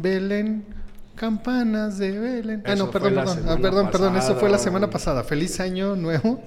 [0.00, 0.64] Belén,
[1.16, 2.62] campanas de Belén.
[2.64, 5.24] Ah, no, perdón, perdón, ah, perdón, perdón, eso fue la semana pasada.
[5.24, 6.40] Feliz año nuevo.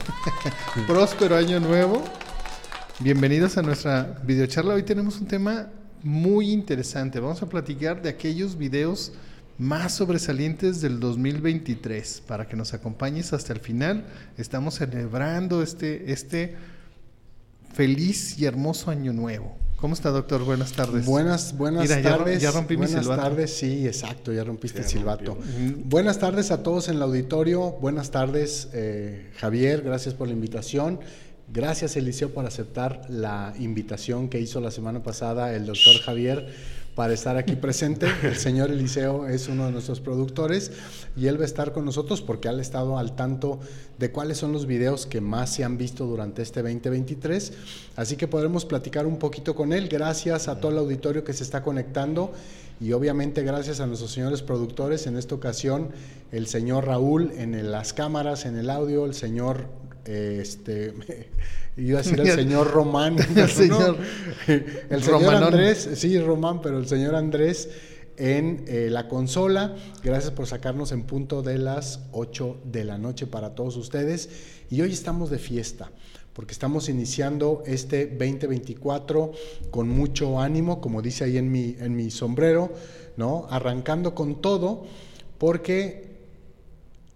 [0.86, 2.04] Próspero año nuevo.
[3.00, 4.74] Bienvenidos a nuestra videocharla.
[4.74, 5.68] Hoy tenemos un tema
[6.02, 7.20] muy interesante.
[7.20, 9.12] Vamos a platicar de aquellos videos
[9.56, 12.22] más sobresalientes del 2023.
[12.26, 14.04] Para que nos acompañes hasta el final.
[14.36, 16.54] Estamos celebrando este, este
[17.72, 19.56] feliz y hermoso año nuevo.
[19.80, 20.42] ¿Cómo está, doctor?
[20.44, 21.06] Buenas tardes.
[21.06, 22.42] Buenas, buenas Mira, tardes.
[22.42, 23.22] ya rompí mi buenas silbato.
[23.22, 25.36] tardes, sí, exacto, ya rompiste Ya el silbato.
[25.36, 25.74] rompió.
[25.84, 27.70] Buenas tardes a todos en el auditorio.
[27.80, 30.98] Buenas tardes, eh, Javier, gracias por la invitación.
[31.52, 36.48] Gracias, Eliseo, por aceptar la invitación que hizo la semana pasada el doctor Javier
[36.98, 38.08] para estar aquí presente.
[38.24, 40.72] El señor Eliseo es uno de nuestros productores
[41.16, 43.60] y él va a estar con nosotros porque ha estado al tanto
[43.98, 47.52] de cuáles son los videos que más se han visto durante este 2023.
[47.94, 49.88] Así que podremos platicar un poquito con él.
[49.88, 52.32] Gracias a todo el auditorio que se está conectando
[52.80, 55.06] y obviamente gracias a nuestros señores productores.
[55.06, 55.90] En esta ocasión,
[56.32, 59.68] el señor Raúl en las cámaras, en el audio, el señor,
[60.04, 60.94] eh, este,
[61.78, 63.16] iba a decir el señor Román.
[63.16, 63.48] no.
[63.48, 63.98] señor
[64.46, 65.54] el señor Romanón.
[65.54, 67.68] Andrés, sí, Román, pero el señor Andrés
[68.18, 69.76] en eh, la consola.
[70.02, 74.28] Gracias por sacarnos en punto de las 8 de la noche para todos ustedes.
[74.70, 75.90] Y hoy estamos de fiesta,
[76.32, 79.32] porque estamos iniciando este 2024
[79.70, 82.72] con mucho ánimo, como dice ahí en mi, en mi sombrero,
[83.16, 83.46] ¿no?
[83.50, 84.84] Arrancando con todo,
[85.38, 86.08] porque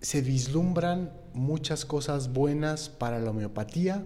[0.01, 4.05] se vislumbran muchas cosas buenas para la homeopatía,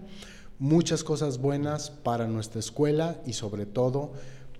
[0.58, 4.12] muchas cosas buenas para nuestra escuela y sobre todo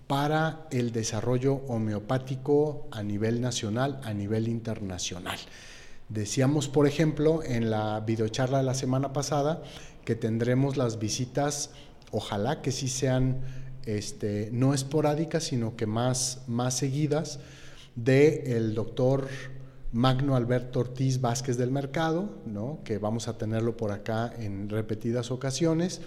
[0.07, 5.39] para el desarrollo homeopático a nivel nacional, a nivel internacional.
[6.09, 9.63] Decíamos, por ejemplo, en la videocharla de la semana pasada
[10.05, 11.71] que tendremos las visitas,
[12.13, 13.41] ojalá que sí sean
[13.87, 17.41] este, no esporádicas, sino que más, más seguidas,
[17.97, 19.29] de el doctor
[19.97, 22.81] Magno Alberto Ortiz Vázquez del Mercado, ¿no?
[22.85, 26.03] que vamos a tenerlo por acá en repetidas ocasiones.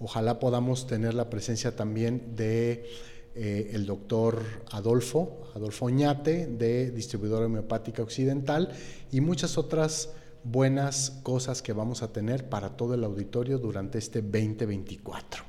[0.00, 2.90] Ojalá podamos tener la presencia también de
[3.36, 8.72] eh, el doctor Adolfo, Adolfo Oñate, de Distribuidora Homeopática Occidental,
[9.12, 10.10] y muchas otras
[10.42, 15.44] buenas cosas que vamos a tener para todo el auditorio durante este 2024.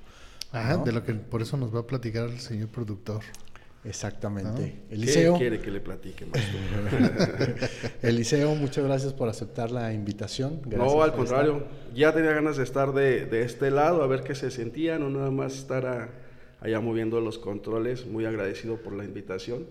[0.51, 0.85] Ajá, ¿no?
[0.85, 3.23] de lo que por eso nos va a platicar el señor productor.
[3.85, 4.81] Exactamente.
[4.89, 6.25] ¿Qué Eliseo, quiere que le platique?
[8.01, 10.59] Eliseo, muchas gracias por aceptar la invitación.
[10.65, 11.63] Gracias no, al contrario.
[11.95, 15.09] Ya tenía ganas de estar de, de este lado, a ver qué se sentía, no
[15.09, 16.09] nada más estar a-
[16.61, 18.05] allá moviendo los controles.
[18.05, 19.65] Muy agradecido por la invitación.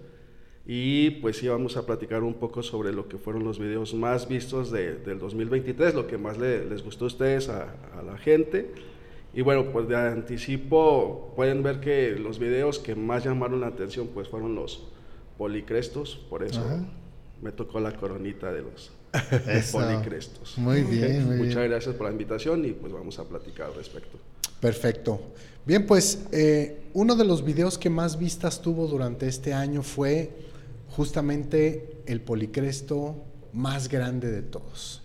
[0.66, 4.28] Y pues sí, vamos a platicar un poco sobre lo que fueron los videos más
[4.28, 8.18] vistos de- del 2023, lo que más le- les gustó a ustedes, a, a la
[8.18, 8.70] gente.
[9.38, 14.08] Y bueno, pues de anticipo pueden ver que los videos que más llamaron la atención
[14.08, 14.88] pues fueron los
[15.36, 16.84] policrestos, por eso Ajá.
[17.40, 18.90] me tocó la coronita de los
[19.70, 20.58] policrestos.
[20.58, 21.70] Muy bien, muy Muchas bien.
[21.70, 24.18] gracias por la invitación y pues vamos a platicar al respecto.
[24.60, 25.20] Perfecto.
[25.64, 30.32] Bien, pues eh, uno de los videos que más vistas tuvo durante este año fue
[30.88, 33.14] justamente el policresto
[33.52, 35.04] más grande de todos.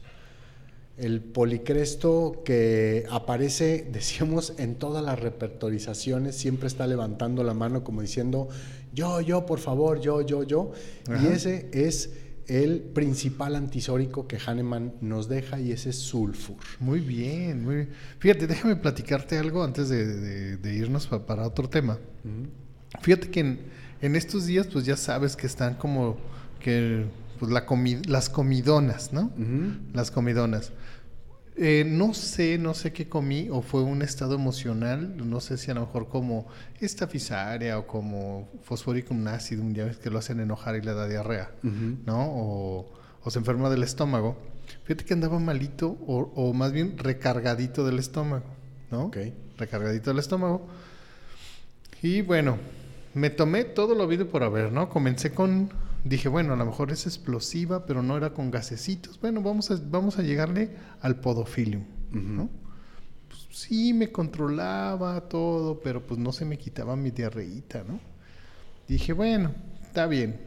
[0.97, 8.01] El policresto que aparece, decíamos, en todas las repertorizaciones, siempre está levantando la mano como
[8.01, 8.47] diciendo,
[8.93, 10.71] yo, yo, por favor, yo, yo, yo.
[11.23, 12.11] Y ese es
[12.45, 16.57] el principal antisórico que Hahnemann nos deja y ese es sulfur.
[16.79, 17.89] Muy bien, muy bien.
[18.19, 21.97] Fíjate, déjame platicarte algo antes de, de- de irnos pa- para otro tema.
[23.01, 23.59] Fíjate que en,
[24.01, 26.17] en estos días, pues ya sabes que están como
[26.59, 27.05] que
[27.39, 29.31] pues la comi- las comidonas, ¿no?
[29.93, 30.71] Las comidonas.
[31.55, 35.69] Eh, no sé, no sé qué comí o fue un estado emocional, no sé si
[35.69, 36.47] a lo mejor como
[36.79, 41.51] estafisaria o como fosforicum acidum, ya ves que lo hacen enojar y le da diarrea.
[42.07, 42.25] ¿no?
[42.27, 42.91] O,
[43.23, 44.35] o se enferma del estómago.
[44.85, 48.45] Fíjate que andaba malito o, o más bien recargadito del estómago,
[48.89, 49.03] ¿no?
[49.05, 49.17] Ok.
[49.57, 50.65] Recargadito del estómago.
[52.01, 52.57] Y bueno,
[53.13, 54.89] me tomé todo lo habido por haber, ¿no?
[54.89, 55.69] Comencé con,
[56.03, 59.19] dije, bueno, a lo mejor es explosiva, pero no era con gasecitos.
[59.19, 62.49] Bueno, vamos a, vamos a llegarle al podofilium, ¿no?
[63.27, 67.99] Pues, sí, me controlaba todo, pero pues no se me quitaba mi diarreíta, ¿no?
[68.87, 69.51] Dije, bueno,
[69.81, 70.39] está bien.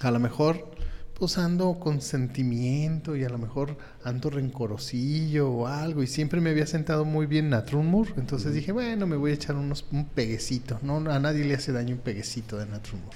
[0.00, 0.72] A lo mejor
[1.22, 6.50] pues ando con sentimiento y a lo mejor ando rencorosillo o algo y siempre me
[6.50, 10.80] había sentado muy bien Natrumur, entonces dije, bueno, me voy a echar unos, un peguecito,
[10.82, 13.14] no a nadie le hace daño un peguecito de Natrumur.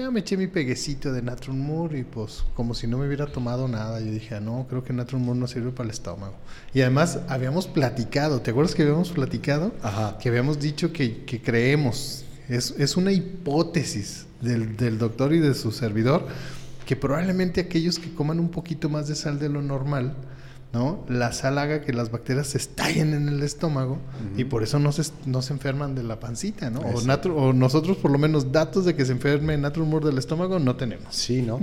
[0.00, 3.68] Ya me eché mi peguecito de Natrumur y pues como si no me hubiera tomado
[3.68, 6.32] nada, yo dije, ah, no, creo que Natrumur no sirve para el estómago.
[6.72, 9.74] Y además habíamos platicado, ¿te acuerdas que habíamos platicado?
[9.82, 10.16] Ajá.
[10.16, 15.52] Que habíamos dicho que, que creemos, es, es una hipótesis del, del doctor y de
[15.52, 16.26] su servidor,
[16.86, 20.14] que probablemente aquellos que coman un poquito más de sal de lo normal,
[20.72, 21.04] ¿no?
[21.08, 23.98] La sal haga que las bacterias se estallen en el estómago
[24.36, 26.80] y por eso no se, no se enferman de la pancita, ¿no?
[26.80, 30.76] O, o nosotros por lo menos datos de que se enferme natrumur del estómago no
[30.76, 31.14] tenemos.
[31.14, 31.58] Sí, ¿no?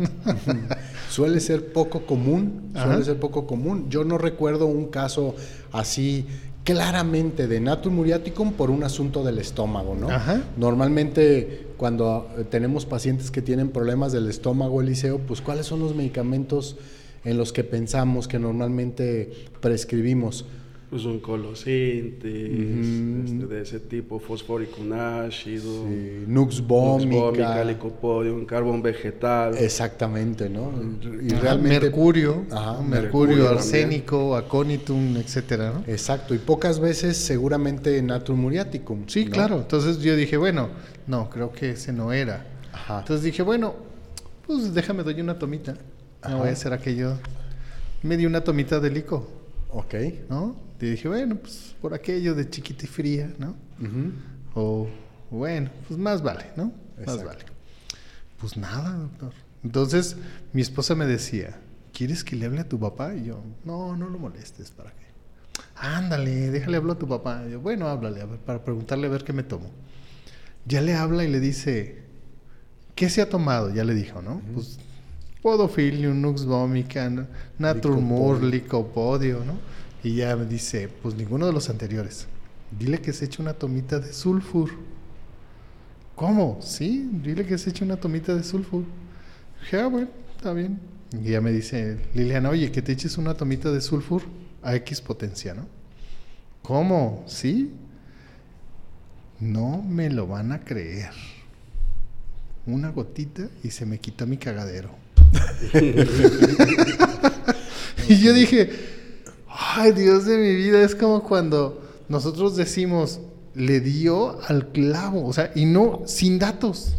[1.10, 3.04] suele ser poco común, suele Ajá.
[3.04, 3.90] ser poco común.
[3.90, 5.36] Yo no recuerdo un caso
[5.72, 6.26] así
[6.66, 10.10] claramente de natum muriaticum por un asunto del estómago, ¿no?
[10.10, 10.42] Ajá.
[10.58, 15.96] Normalmente cuando eh, tenemos pacientes que tienen problemas del estómago, Eliseo, pues ¿cuáles son los
[15.96, 16.76] medicamentos
[17.28, 20.46] en los que pensamos que normalmente prescribimos?
[20.90, 22.24] Pues un colosintis,
[22.80, 23.24] Ujú.
[23.26, 26.62] este, de ese tipo, fosfórico un ácido, Eh, Nux
[27.66, 29.58] licopodium, carbón vegetal.
[29.58, 30.72] Exactamente, ¿no?
[31.22, 35.84] Y Ajá, realmente mercurio, Ajá, mercurio arsénico, aconitum, etcétera, ¿no?
[35.92, 39.04] Exacto, y pocas veces seguramente natum muriaticum.
[39.08, 39.32] Sí, ¿no?
[39.32, 39.58] claro.
[39.58, 40.70] Entonces yo dije, bueno,
[41.06, 42.46] no, creo que ese no era.
[42.72, 43.00] Ajá.
[43.00, 43.76] Entonces dije, bueno,
[44.46, 45.76] pues déjame doy una tomita.
[46.22, 46.32] Ajá.
[46.34, 47.18] No voy a hacer aquello.
[48.04, 49.28] Me di una tomita de lico,
[49.70, 49.96] Ok.
[50.30, 50.56] ¿no?
[50.80, 53.56] Y dije, bueno, pues por aquello de chiquita y fría, ¿no?
[53.80, 54.12] Ujú.
[54.56, 54.88] O
[55.32, 56.66] bueno, pues más vale, ¿no?
[56.66, 57.26] Más Exacto.
[57.26, 57.40] vale.
[58.40, 59.34] Pues nada, doctor.
[59.64, 60.16] Entonces
[60.54, 61.60] mi esposa me decía,
[61.94, 63.16] ¿quieres que le hable a tu papá?
[63.16, 65.08] Y yo, no, no lo molestes, ¿para qué?
[65.76, 67.44] Ándale, déjale hablar a tu papá.
[67.48, 69.72] Y yo, bueno, háblale, a ver, para preguntarle a ver qué me tomo.
[70.66, 72.04] Ya le habla y le dice,
[72.96, 73.74] ¿qué se ha tomado?
[73.74, 74.42] Ya le dijo, ¿no?
[74.54, 74.78] Pues
[75.48, 77.10] Podofilium, Nux vomica,
[77.58, 79.58] Naturmur, Licopodio, ¿no?
[80.04, 82.28] Y ya me dice, pues ninguno de los anteriores.
[82.78, 84.72] Dile que se eche una tomita de sulfur.
[86.18, 86.60] ¿Cómo?
[86.62, 88.84] Sí, dile que se eche una tomita de sulfur.
[89.62, 90.82] Dije, ah, bueno, está bien.
[91.14, 94.24] Y ya me dice Liliana, oye, que te eches una tomita de sulfur
[94.62, 95.66] a X potencia, ¿no?
[96.62, 97.24] ¿Cómo?
[97.26, 97.72] ¿Sí?
[99.40, 101.12] No me lo van a creer.
[102.66, 105.07] Una gotita y se me quitó mi cagadero.
[108.10, 108.70] y yo dije,
[109.50, 113.20] ay Dios de mi vida, es como cuando nosotros decimos,
[113.56, 116.96] le dio al clavo, o sea, y no, sin datos.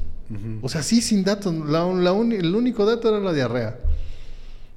[0.61, 1.55] O sea, sí, sin datos.
[1.71, 3.79] La, la uni- el único dato era la diarrea.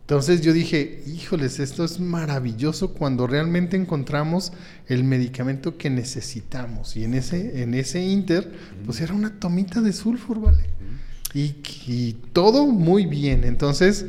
[0.02, 4.54] Entonces yo dije, híjoles, esto es maravilloso cuando realmente encontramos
[4.88, 6.96] el medicamento que necesitamos.
[6.96, 8.50] Y en ese, en ese inter,
[8.86, 10.64] pues era una tomita de sulfur, ¿vale?
[11.34, 13.44] Y, todo muy bien.
[13.44, 14.06] Entonces,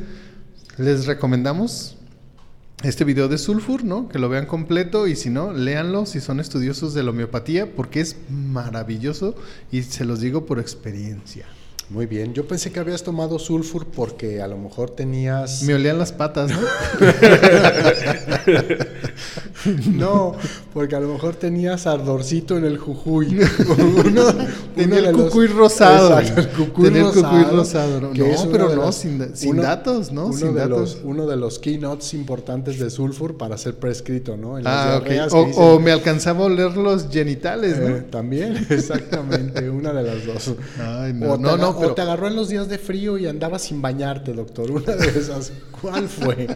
[0.77, 1.97] les recomendamos
[2.83, 4.09] este video de sulfur, ¿no?
[4.09, 8.01] Que lo vean completo y si no, léanlo si son estudiosos de la homeopatía, porque
[8.01, 9.35] es maravilloso
[9.71, 11.45] y se los digo por experiencia.
[11.93, 12.33] Muy bien.
[12.33, 15.61] Yo pensé que habías tomado sulfur porque a lo mejor tenías.
[15.61, 16.57] Me olían las patas, ¿no?
[19.93, 20.35] No,
[20.73, 23.27] porque a lo mejor tenías ardorcito en el jujuy.
[24.05, 24.23] Uno-
[24.75, 26.19] Tenía uno el los- cucuy rosado.
[26.19, 28.01] Exacto, el cucuy Tenía el cucuy rosado.
[28.01, 28.13] ¿no?
[28.13, 30.25] No, pero no, los- sin da- sin datos, ¿no?
[30.25, 30.95] Uno, Sin de datos.
[30.95, 34.57] Los, uno de los keynotes importantes de sulfur para ser prescrito, ¿no?
[34.57, 35.07] En Ah, ok.
[35.31, 37.87] O, dicen- o me alcanzaba a oler los genitales, ¿no?
[37.95, 40.55] Eh, también, exactamente, una de las dos.
[40.79, 43.27] Ay, no, o, te no, o pero- te agarró en los días de frío y
[43.27, 44.71] andabas sin bañarte, doctor.
[44.71, 45.51] Una de esas.
[45.81, 46.47] ¿Cuál fue?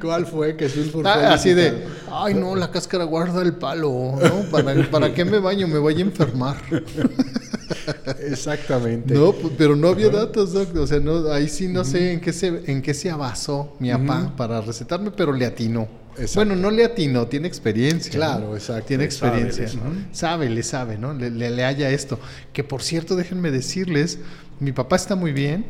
[0.00, 3.90] ¿Cuál fue que sulfur fue Ah, así de, ay no, la cáscara guarda el palo,
[4.20, 4.50] ¿no?
[4.50, 5.68] ¿Para, ¿Para qué me baño?
[5.68, 6.56] Me voy a enfermar.
[8.20, 9.14] Exactamente.
[9.14, 10.74] No, pu- pero no había datos, doc.
[10.76, 13.90] O sea, no, ahí sí no sé en qué se, en qué se abasó mi
[13.92, 15.86] papá para recetarme, pero le atinó.
[16.12, 16.34] Exacto.
[16.34, 18.12] Bueno, no le atinó, tiene experiencia.
[18.12, 18.54] Claro, ¿no?
[18.56, 18.86] exacto.
[18.86, 19.68] Tiene experiencia.
[19.68, 19.80] sabe.
[19.84, 20.14] ¿no?
[20.14, 21.14] Sabe, le sabe, ¿no?
[21.14, 22.18] Le, le, le halla esto.
[22.52, 24.18] Que por cierto, déjenme decirles,
[24.60, 25.64] mi papá está muy bien.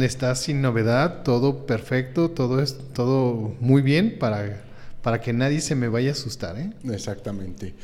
[0.00, 4.62] Está sin novedad, todo perfecto, todo es todo muy bien para,
[5.02, 6.72] para que nadie se me vaya a asustar, ¿eh?
[6.90, 7.74] Exactamente.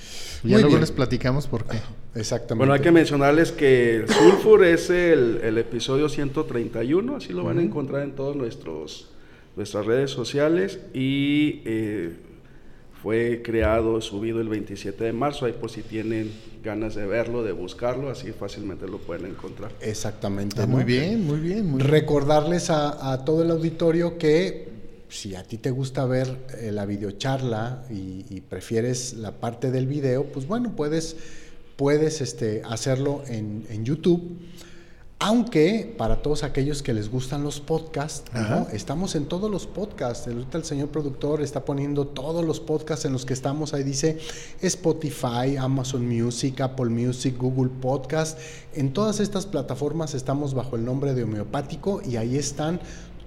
[0.42, 0.80] Ya Muy luego bien.
[0.80, 1.76] les platicamos por qué.
[2.14, 2.54] Exactamente.
[2.56, 7.58] Bueno, hay que mencionarles que el sulfur es el, el episodio 131, así lo van
[7.58, 9.10] a encontrar en todas nuestros,
[9.58, 12.16] nuestras redes sociales y eh,
[13.02, 17.52] fue creado, subido el 27 de marzo, ahí por si tienen ganas de verlo, de
[17.52, 19.72] buscarlo, así fácilmente lo pueden encontrar.
[19.80, 20.62] Exactamente.
[20.62, 20.76] Ah, ¿no?
[20.76, 21.90] muy bien, muy bien, muy bien.
[21.90, 24.68] Recordarles a, a todo el auditorio que
[25.08, 29.86] si a ti te gusta ver eh, la videocharla y, y prefieres la parte del
[29.86, 31.16] video, pues bueno, puedes
[31.74, 34.36] puedes este, hacerlo en, en YouTube.
[35.20, 38.30] Aunque para todos aquellos que les gustan los podcasts,
[38.72, 40.28] estamos en todos los podcasts.
[40.28, 43.74] Ahorita el señor productor está poniendo todos los podcasts en los que estamos.
[43.74, 44.18] Ahí dice
[44.60, 48.38] Spotify, Amazon Music, Apple Music, Google Podcast.
[48.74, 52.78] En todas estas plataformas estamos bajo el nombre de Homeopático y ahí están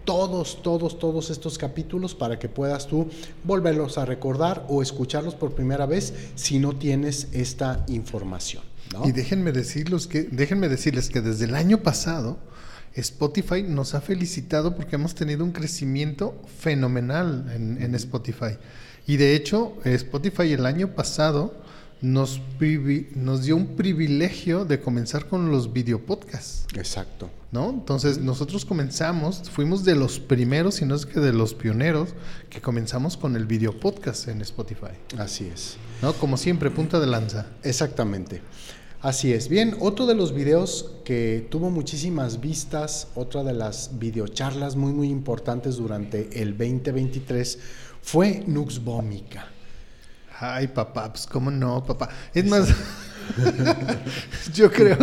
[0.05, 3.09] todos, todos, todos estos capítulos para que puedas tú
[3.43, 8.70] volverlos a recordar o escucharlos por primera vez si no tienes esta información.
[8.93, 9.07] ¿No?
[9.07, 12.39] Y déjenme decirles que, déjenme decirles que desde el año pasado
[12.95, 18.57] Spotify nos ha felicitado porque hemos tenido un crecimiento fenomenal en, en Spotify.
[19.07, 21.53] Y de hecho, Spotify el año pasado
[22.01, 22.41] nos,
[23.15, 26.65] nos dio un privilegio de comenzar con los videopodcasts.
[26.75, 27.29] Exacto.
[27.51, 27.69] ¿No?
[27.69, 32.09] Entonces nosotros comenzamos, fuimos de los primeros, si no es que de los pioneros,
[32.49, 34.93] que comenzamos con el video podcast en Spotify.
[35.17, 35.77] Así es.
[36.01, 36.13] ¿No?
[36.13, 37.47] Como siempre, punta de lanza.
[37.63, 38.41] Exactamente.
[39.01, 39.47] Así es.
[39.49, 45.09] Bien, otro de los videos que tuvo muchísimas vistas, otra de las videocharlas muy muy
[45.09, 47.57] importantes durante el 2023
[48.01, 49.47] fue Nux Vómica.
[50.39, 52.09] Ay, papá, pues cómo no, papá.
[52.33, 52.67] Es más,
[54.53, 54.97] yo creo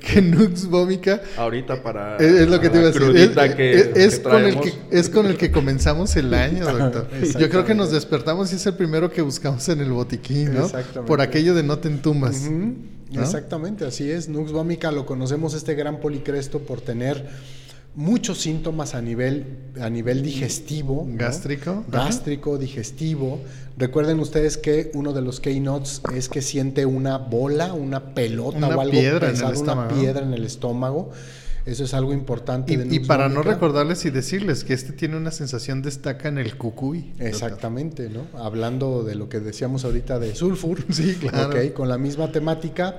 [0.00, 3.02] que Nux Vómica Ahorita para es, es lo que te iba a decir.
[3.02, 6.32] Es, crudita que, es- es que con el que, es con el que comenzamos el
[6.34, 7.08] año, doctor.
[7.38, 10.64] Yo creo que nos despertamos y es el primero que buscamos en el botiquín, ¿no?
[10.64, 11.02] Exactamente.
[11.08, 12.42] Por aquello de no te entumas.
[12.46, 12.74] Ujú,
[13.12, 13.22] ¿no?
[13.22, 14.28] Exactamente, así es.
[14.28, 17.26] Nux Vómica lo conocemos este gran policresto por tener
[17.94, 19.44] muchos síntomas a nivel,
[19.80, 21.04] a nivel digestivo.
[21.06, 21.18] ¿no?
[21.18, 21.84] Gástrico.
[21.88, 23.40] Gástrico, digestivo.
[23.76, 28.68] Recuerden ustedes que uno de los keynotes es que siente una bola, una pelota Una
[28.76, 29.94] o algo piedra en el pesado, una estómago.
[30.00, 31.10] piedra en el estómago.
[31.64, 32.76] Eso es algo importante.
[32.76, 36.38] de Y, y para no recordarles y decirles que este tiene una sensación destaca en
[36.38, 37.12] el cucuy.
[37.18, 38.26] Exactamente, ¿no?
[38.38, 40.84] Hablando de lo que decíamos ahorita de sulfur.
[40.92, 41.48] Sí, claro.
[41.48, 42.98] Ok, con la misma temática.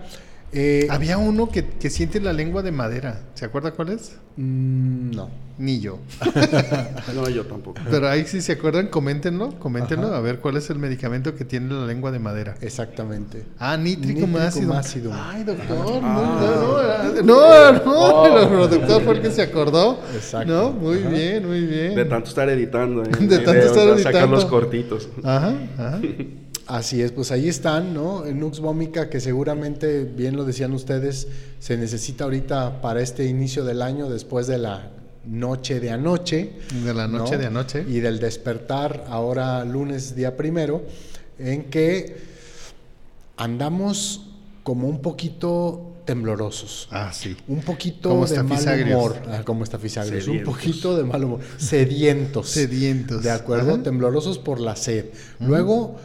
[0.54, 3.22] Eh, Había uno que, que siente la lengua de madera.
[3.34, 4.18] ¿Se acuerda cuál es?
[4.38, 5.30] mm, no.
[5.58, 6.00] Ni yo.
[7.14, 7.80] No, yo tampoco.
[7.92, 10.18] Pero ahí si se acuerdan, coméntenlo, coméntenlo Ajá.
[10.18, 12.56] a ver cuál es el medicamento que tiene la lengua de madera.
[12.62, 13.44] Exactamente.
[13.60, 15.12] Ah, nítrico, Nítrico ácido.
[15.14, 20.00] Ay, doctor, no, no, no, no, el productor fue el que se acordó.
[20.16, 20.52] Exacto.
[20.52, 21.10] No, muy Ajá.
[21.10, 21.94] bien, muy bien.
[21.96, 23.04] De tanto estar editando.
[23.04, 23.10] ¿eh?
[23.20, 24.36] De tanto estar Videos, Sacar editando.
[24.36, 25.10] los cortitos.
[25.24, 26.02] Ajá, ajá.
[26.68, 28.26] Así es, pues ahí están, ¿no?
[28.26, 31.28] En Nux Vómica, que seguramente, bien lo decían ustedes,
[31.60, 34.92] se necesita ahorita para este inicio del año, después de la
[35.26, 36.54] noche de anoche.
[36.84, 37.40] De la noche ¿no?
[37.40, 37.86] de anoche.
[37.88, 40.84] Y del despertar ahora lunes día primero,
[41.38, 42.16] en que
[43.36, 44.22] andamos
[44.64, 46.88] como un poquito temblorosos.
[46.92, 47.36] Ah, sí.
[47.48, 49.16] Un poquito Como de mal humor.
[49.28, 50.28] Ah, como estafisagrios.
[50.28, 50.54] Un Sedientos.
[50.54, 51.40] poquito de mal humor.
[51.58, 52.50] Sedientos.
[52.50, 53.24] Sedientos.
[53.24, 53.84] De acuerdo, Ajá.
[53.84, 55.06] temblorosos por la sed.
[55.40, 55.96] Luego,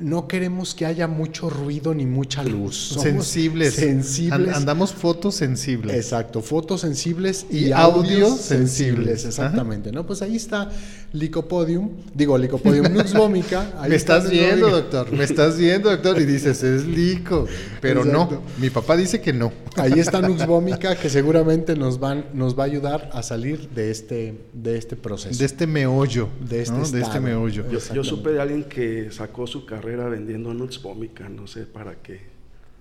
[0.00, 2.76] no queremos que haya mucho ruido ni mucha luz.
[2.76, 3.74] Somos sensibles.
[3.74, 4.48] Sensibles.
[4.50, 5.96] An- andamos fotosensibles.
[5.96, 8.68] Exacto, fotosensibles y, Y audios audios sensibles,
[9.22, 9.24] sensibles.
[9.24, 10.06] exactamente, ¿no?
[10.06, 10.70] Pues ahí está
[11.12, 13.72] Licopodium, digo Licopodium Nux Vómica.
[13.78, 15.10] ahí Me está estás viendo, doctor.
[15.12, 16.20] Me estás viendo, doctor.
[16.20, 17.46] Y dices, es lico.
[17.80, 18.34] Pero Exacto.
[18.34, 18.42] no.
[18.60, 19.52] Mi papá dice que no.
[19.76, 23.90] Ahí está Nux Vómica que seguramente nos van, nos va a ayudar a salir de
[23.90, 25.38] este, de este proceso.
[25.38, 26.28] De este meollo.
[26.40, 26.88] De este ¿no?
[26.88, 27.64] De este meollo.
[27.70, 31.94] Yo, yo supe de alguien que sacó su carrera vendiendo nuts vómica, no sé para
[31.96, 32.37] qué.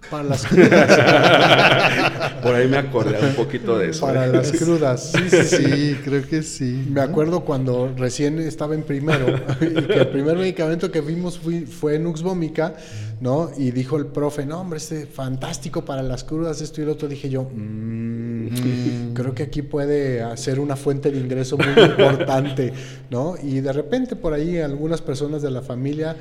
[0.09, 2.33] Para las crudas.
[2.41, 4.05] Por ahí me acordé un poquito de eso.
[4.05, 4.31] para ¿eh?
[4.31, 5.11] las crudas.
[5.11, 5.97] Sí, sí, sí.
[6.03, 6.85] Creo que sí.
[6.89, 9.25] Me acuerdo cuando recién estaba en primero
[9.59, 12.75] y que el primer medicamento que vimos fui- fue Nux Vómica,
[13.19, 13.51] ¿no?
[13.57, 17.09] Y dijo el profe, no, hombre, este fantástico para las crudas, esto y lo otro.
[17.09, 22.71] Dije yo, "Mm, creo que aquí puede ser una fuente de ingreso muy importante,
[23.09, 23.35] ¿no?
[23.43, 26.15] Y de repente por ahí algunas personas de la familia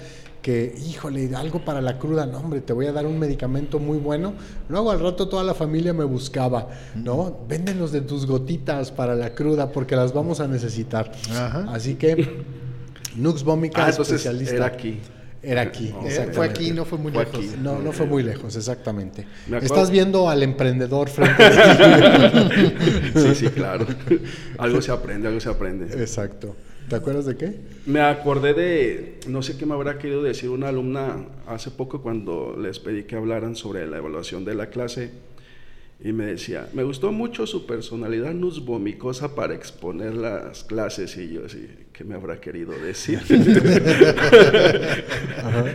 [0.47, 3.99] que, híjole, algo para la cruda, no, hombre, te voy a dar un medicamento muy
[3.99, 4.35] bueno.
[4.69, 7.41] Luego al rato toda la familia me buscaba, ¿no?
[7.49, 11.11] Véndenos de tus gotitas para la cruda porque las vamos a necesitar.
[11.33, 11.67] Ajá.
[11.73, 12.45] Así que
[13.17, 14.55] Nux Vómica Ah, especialista.
[14.55, 15.01] era aquí.
[15.43, 17.41] Era aquí, No, Eh, fue aquí, no fue muy Fue lejos.
[17.41, 17.51] aquí.
[17.61, 19.27] No, no fue muy lejos, exactamente.
[19.63, 22.73] Estás viendo al emprendedor frente a ti.
[23.21, 23.85] Sí, sí, claro.
[24.59, 25.87] algo se aprende, algo se aprende.
[26.01, 26.55] Exacto.
[26.89, 27.55] ¿Te acuerdas de qué?
[27.85, 32.57] Me acordé de, no sé qué me habrá querido decir una alumna hace poco cuando
[32.57, 35.11] les pedí que hablaran sobre la evaluación de la clase
[35.99, 41.47] y me decía, me gustó mucho su personalidad nusvomicosa para exponer las clases y yo
[41.47, 43.21] así, ¿qué me habrá querido decir?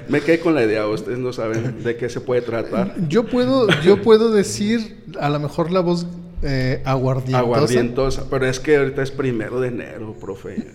[0.08, 2.96] me quedé con la idea, ustedes no saben de qué se puede tratar.
[3.10, 6.06] Yo puedo, yo puedo decir a lo mejor la voz
[6.44, 7.40] eh, aguardientosa.
[7.40, 10.56] Aguardientosa, pero es que ahorita es primero de enero, profe.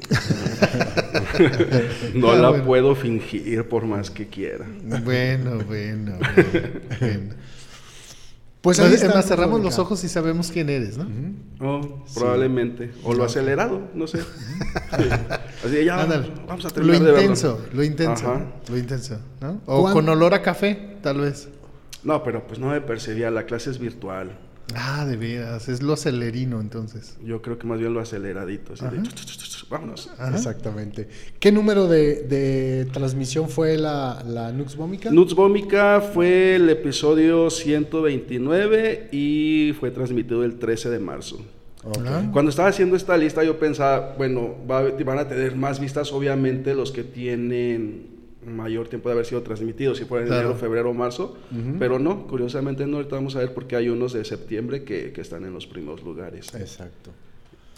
[2.14, 2.64] no Ah, la bueno.
[2.64, 4.66] puedo fingir por más que quiera.
[4.84, 6.18] Bueno, bueno, bueno,
[7.00, 7.34] bueno.
[8.60, 11.06] Pues ahí está, más, cerramos los ojos y sabemos quién eres, ¿no?
[11.60, 12.90] Oh, probablemente.
[13.04, 14.22] O lo acelerado, no sé.
[14.22, 14.26] Sí.
[15.64, 16.32] Así ya, Ándale.
[16.48, 17.20] vamos a Lo terminar de verlo.
[17.20, 18.46] intenso, lo intenso, Ajá.
[18.68, 19.60] lo intenso, ¿no?
[19.66, 21.48] O ¿Cuán- con olor a café, tal vez.
[22.02, 24.36] No, pero pues no me percibía, la clase es virtual.
[24.74, 27.16] Ah, de veras, es lo acelerino entonces.
[27.24, 28.72] Yo creo que más bien lo aceleradito.
[28.72, 29.00] Así de,
[29.70, 30.10] vámonos.
[30.18, 30.34] Ajá.
[30.34, 31.08] Exactamente.
[31.38, 35.10] ¿Qué número de, de transmisión fue la, la Nux Vómica?
[35.10, 41.38] Nuts Vómica fue el episodio 129 y fue transmitido el 13 de marzo.
[42.04, 42.28] Ah.
[42.32, 46.74] Cuando estaba haciendo esta lista yo pensaba, bueno, va- van a tener más vistas obviamente
[46.74, 48.15] los que tienen
[48.46, 50.48] mayor tiempo de haber sido transmitidos, si fuera en Claro.
[50.48, 51.36] enero, febrero o marzo,
[51.78, 55.20] pero no, curiosamente no, ahorita vamos a ver porque hay unos de septiembre que, que
[55.20, 56.54] están en los primeros lugares.
[56.54, 57.10] Exacto.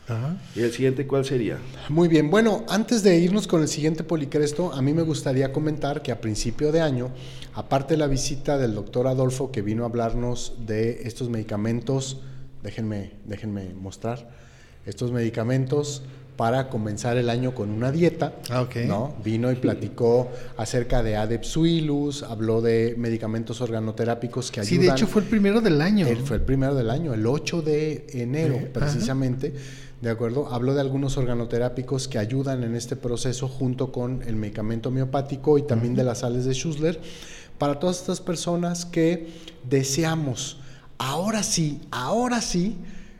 [0.06, 0.38] Ajá.
[0.54, 1.58] ¿Y el siguiente cuál sería?
[1.90, 6.00] Muy bien, bueno, antes de irnos con el siguiente Policresto, a mí me gustaría comentar
[6.02, 7.10] que a principio de año,
[7.54, 12.20] aparte de la visita del doctor Adolfo que vino a hablarnos de estos medicamentos,
[12.62, 14.30] déjenme, déjenme mostrar,
[14.86, 16.02] estos medicamentos
[16.38, 18.76] para comenzar el año con una dieta, Ah, ok.
[18.86, 19.12] ¿no?
[19.24, 24.86] Vino y platicó acerca de Adepsuilus, habló de medicamentos organoterápicos que Sí, ayudan.
[24.86, 26.06] de hecho fue el primero del año.
[26.06, 29.52] Él fue el primero del año, el 8 de enero, Sí, precisamente.
[30.00, 30.46] ¿De acuerdo?
[30.54, 35.62] Habló de algunos organoterápicos que ayudan en este proceso junto con el medicamento homeopático y
[35.62, 37.00] también de las sales de Schussler
[37.58, 39.26] para todas estas personas que
[39.68, 40.58] deseamos,
[40.98, 42.76] ahora sí, ahora sí,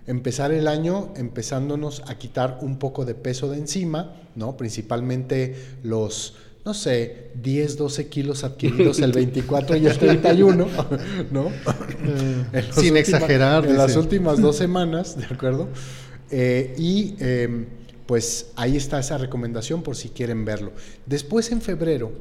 [0.09, 4.57] empezar el año empezándonos a quitar un poco de peso de encima, ¿no?
[4.57, 6.35] Principalmente los,
[6.65, 10.67] no sé, 10, 12 kilos adquiridos el 24 y el 31,
[11.31, 11.51] ¿no?
[12.55, 15.69] Eh, sin exagerar, En las últimas dos semanas, ¿de acuerdo?
[16.31, 17.67] Eh, y eh,
[18.07, 20.73] pues ahí está esa recomendación por si quieren verlo.
[21.05, 22.13] Después en febrero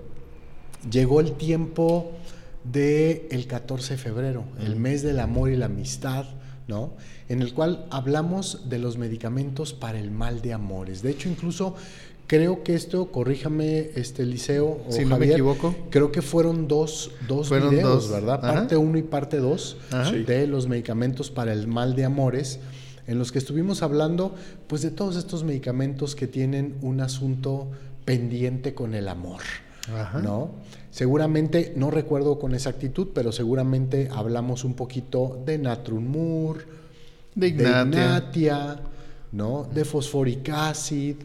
[0.91, 2.11] llegó el tiempo
[2.65, 6.25] del el 14 de febrero, el mes del amor y la amistad,
[6.67, 6.91] ¿no?
[7.29, 11.01] En el cual hablamos de los medicamentos para el mal de amores.
[11.01, 11.75] De hecho, incluso
[12.27, 15.73] creo que esto, corríjame, este Liceo o Si no me Javier, equivoco.
[15.89, 18.11] Creo que fueron dos, dos Fueron videos, dos.
[18.11, 18.39] ¿verdad?
[18.43, 18.53] Ajá.
[18.53, 20.09] Parte 1 y parte 2 Ajá.
[20.11, 20.23] Sí.
[20.23, 22.59] de los medicamentos para el mal de amores,
[23.07, 24.35] en los que estuvimos hablando
[24.67, 27.69] pues de todos estos medicamentos que tienen un asunto
[28.03, 29.41] pendiente con el amor.
[29.93, 30.19] Ajá.
[30.19, 30.51] ¿No?
[30.91, 36.65] Seguramente, no recuerdo con exactitud, pero seguramente hablamos un poquito de Natrunmur,
[37.35, 37.81] De Ignatia.
[37.83, 38.79] Ignatia,
[39.31, 39.67] ¿no?
[39.71, 41.17] De Phosphoric acid,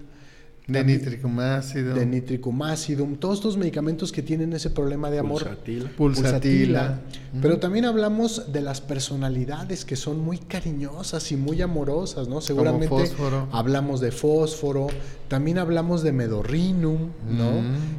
[0.66, 1.94] De también- nitricum ácido.
[1.94, 5.42] de Nitricum acidum, todos estos medicamentos que tienen ese problema de amor.
[5.42, 5.90] Pulsatil.
[5.96, 7.01] Pulsatila.
[7.40, 12.40] Pero también hablamos de las personalidades que son muy cariñosas y muy amorosas, ¿no?
[12.40, 13.48] Seguramente fósforo.
[13.51, 14.87] hablamos de fósforo,
[15.29, 17.51] también hablamos de medorrinum, ¿no?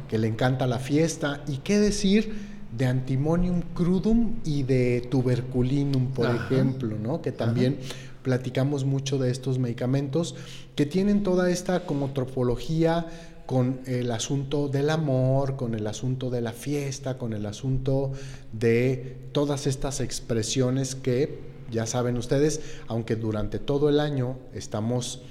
[0.08, 1.42] Que le encanta la fiesta.
[1.46, 6.46] ¿Y qué decir de antimonium crudum y de tuberculinum, por Ajá.
[6.46, 7.20] ejemplo, ¿no?
[7.22, 7.76] Que también
[8.24, 10.34] platicamos mucho de estos medicamentos
[10.74, 13.06] que tienen toda esta como tropología
[13.46, 18.12] con el asunto del amor, con el asunto de la fiesta, con el asunto
[18.52, 21.38] de todas estas expresiones que,
[21.70, 25.22] ya saben ustedes, aunque durante todo el año estamos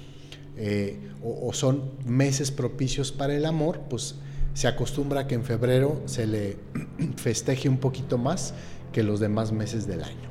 [0.56, 4.14] eh, o, o son meses propicios para el amor, pues
[4.54, 6.56] se acostumbra que en febrero se le
[7.16, 8.54] festeje un poquito más
[8.92, 10.30] que los demás meses del año,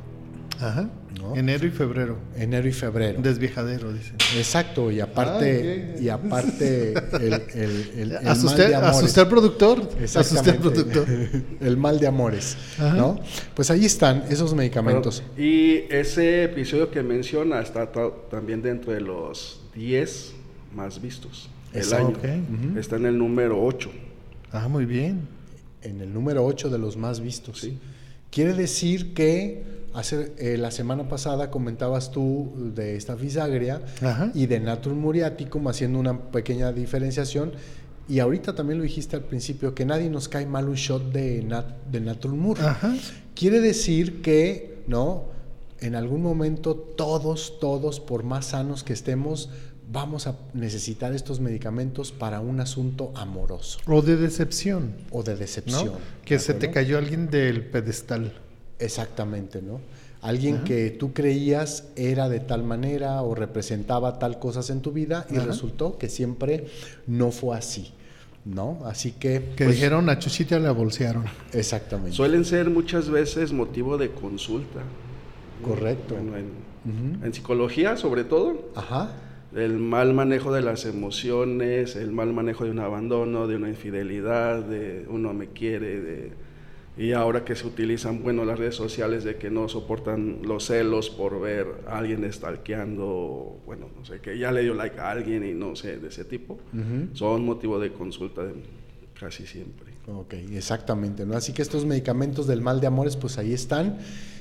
[0.59, 0.89] Ajá.
[1.19, 1.35] ¿No?
[1.35, 2.17] Enero y febrero.
[2.35, 3.21] enero y febrero.
[3.21, 4.15] Desviejadero, dicen.
[4.37, 7.41] Exacto, y aparte, Ah, y aparte el, el-
[7.95, 8.97] el- el Asusté, mal de amores.
[8.97, 9.89] asusté al productor.
[10.15, 11.05] Asusté al productor.
[11.61, 12.93] el mal de amores, Ajá.
[12.95, 13.19] ¿no?
[13.55, 15.23] Pues ahí están esos medicamentos.
[15.35, 20.33] Pero- y ese episodio que menciona está ta- también dentro de los 10
[20.75, 22.13] más vistos Eso, año.
[22.77, 23.91] Está en el número 8.
[24.51, 25.21] Ah, muy bien.
[25.81, 27.59] En el número 8 de los más vistos.
[27.61, 27.77] Sí.
[28.31, 34.31] Quiere decir que hace, eh, la semana pasada comentabas tú de Staphylococcus agria Ajá.
[34.33, 37.53] y de Natrum muriaticum haciendo una pequeña diferenciación.
[38.09, 41.41] Y ahorita también lo dijiste al principio, que nadie nos cae mal un shot de,
[41.43, 42.59] nat, de Natrum mur.
[42.59, 42.93] Ajá.
[43.33, 45.25] Quiere decir que, ¿no?
[45.79, 49.49] En algún momento todos, todos, por más sanos que estemos,
[49.91, 54.95] vamos a necesitar estos medicamentos para un asunto amoroso O de decepción.
[55.11, 55.39] o de ¿no?
[55.39, 55.91] decepción.
[56.25, 58.33] Que ¿de se te cayó alguien del pedestal.
[58.83, 59.79] Exactamente, ¿no?
[60.21, 60.63] Alguien Ajá.
[60.65, 65.37] que tú creías era de tal manera o representaba tal cosas en tu vida y
[65.37, 65.47] Ajá.
[65.47, 66.67] resultó que siempre
[67.07, 67.91] no fue así,
[68.45, 68.79] ¿no?
[68.85, 69.51] Así que...
[69.57, 71.25] Que pues, dijeron a Chuchita la bolsearon.
[71.51, 72.15] Exactamente.
[72.15, 74.79] Suelen ser muchas veces motivo de consulta.
[75.61, 76.15] Correcto.
[76.15, 79.11] Bueno, en, en psicología, sobre todo, Ajá.
[79.55, 84.61] el mal manejo de las emociones, el mal manejo de un abandono, de una infidelidad,
[84.63, 86.31] de uno me quiere, de
[86.95, 91.09] Y ahora que se utilizan, bueno, las redes sociales de que no soportan los celos
[91.09, 95.43] por ver a alguien stalkeando, bueno, no sé, que ya le dio like a alguien
[95.43, 96.59] y no sé, de ese tipo,
[97.13, 98.53] son motivo de consulta de-
[99.19, 99.93] casi siempre.
[100.07, 101.35] Ok, exactamente, ¿no?
[101.35, 103.97] Así que estos medicamentos del mal de amores, pues ahí están.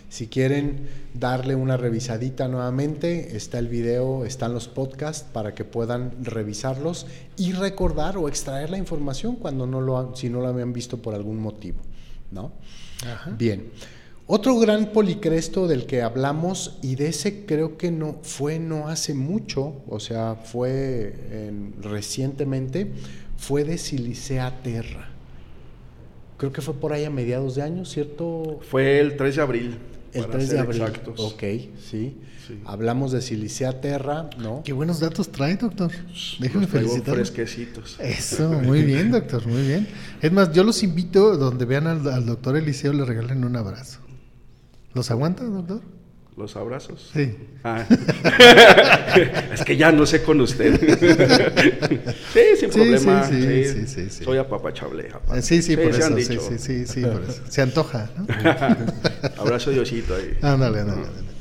[0.09, 6.13] Si quieren darle una revisadita nuevamente, está el video, están los podcasts para que puedan
[6.23, 7.07] revisarlos
[7.39, 10.99] y recordar o extraer la información cuando no lo han- si no lo habían visto
[10.99, 11.79] por algún motivo,
[12.33, 12.53] ¿no?
[13.39, 13.71] Bien.
[14.27, 19.15] Otro gran policresto del que hablamos y de ese creo que no fue no hace
[19.15, 22.93] mucho, o sea, fue en- recientemente,
[23.37, 25.11] fue de Silicea Terra.
[26.39, 28.61] Creo que fue por ahí a mediados de año, ¿cierto?
[28.69, 29.79] Fue el 3 de abril.
[30.13, 30.83] El para 3 de ser abril.
[30.83, 31.21] Exactos.
[31.21, 31.43] Ok,
[31.91, 32.17] sí.
[32.47, 32.61] Sí.
[32.65, 34.63] Hablamos de Silicea Terra, ¿no?
[34.65, 35.91] Qué buenos datos trae, doctor.
[36.41, 37.15] Déjeme Los traigo felicitarlo.
[37.15, 37.97] fresquecitos.
[38.01, 39.87] Eso, muy bien, doctor, muy bien.
[40.21, 44.01] Es más, yo los invito, donde vean al, al doctor Eliseo, le regalen un abrazo.
[44.95, 45.81] ¿Los aguanta, doctor?
[46.37, 47.11] Los abrazos.
[47.15, 47.37] Sí.
[47.63, 47.85] Ah.
[49.53, 50.81] es que ya no sé con usted.
[52.33, 53.25] sí, sin Sí, problema.
[53.29, 53.65] sí, sí, sí.
[53.65, 54.25] sí, sí, sí.
[54.25, 55.11] Soy apapachable.
[55.13, 55.41] apa.
[55.43, 56.09] Sí, sí, por han eso.
[56.19, 56.41] Sí, dicho.
[56.49, 57.43] sí, sí, sí, por eso.
[57.49, 58.27] Se antoja, ¿no?
[59.43, 60.39] Abrazo Diosito ahí.
[60.43, 61.32] Ándale, ándale, ándale.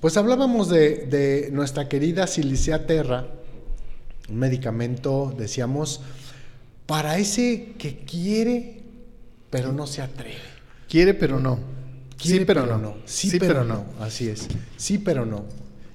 [0.00, 3.26] Pues hablábamos de, de nuestra querida Silicea Terra,
[4.28, 6.00] un medicamento, decíamos,
[6.86, 8.82] para ese que quiere,
[9.50, 10.36] pero no se atreve.
[10.88, 11.58] Quiere, pero no.
[12.16, 12.94] Quiere, sí, pero, no.
[13.04, 13.84] Sí, pero, no.
[14.00, 14.48] Así es.
[14.76, 15.44] Sí, pero no.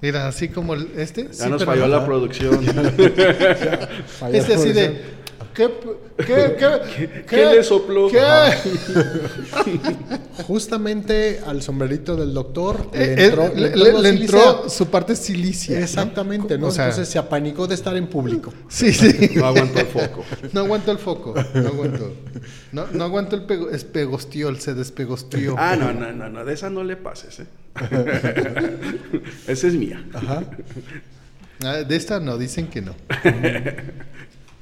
[0.02, 1.26] Mira, así como el- este.
[1.28, 1.88] Ya sí, nos pero falló no.
[2.00, 2.64] la producción.
[2.64, 4.74] Falla Este así producción.
[4.76, 5.21] de.
[5.54, 5.70] ¿Qué,
[6.18, 6.26] qué,
[6.58, 8.10] qué, ¿Qué le sopló?
[8.10, 8.20] ¿Qué?
[10.48, 15.16] Justamente al sombrerito del doctor Eh, le eh, entró, le- entró le- entró su parte
[15.16, 15.80] silicia.
[15.80, 16.68] Exactamente, ¿no?
[16.68, 18.54] O sea, Entonces se apanicó de estar en público.
[18.70, 19.32] sí, sí.
[19.36, 20.24] No aguantó el foco.
[20.54, 21.34] No aguantó el foco.
[21.54, 22.14] No aguantó.
[22.72, 23.70] No, no aguantó el pego,
[24.60, 25.56] se despegostió.
[25.58, 27.46] Ah, no, no, no, no, de esa no le pases, ¿eh?
[29.48, 30.04] esa es mía.
[30.14, 30.44] Ajá.
[31.64, 32.96] Ah, de esta no, dicen que no.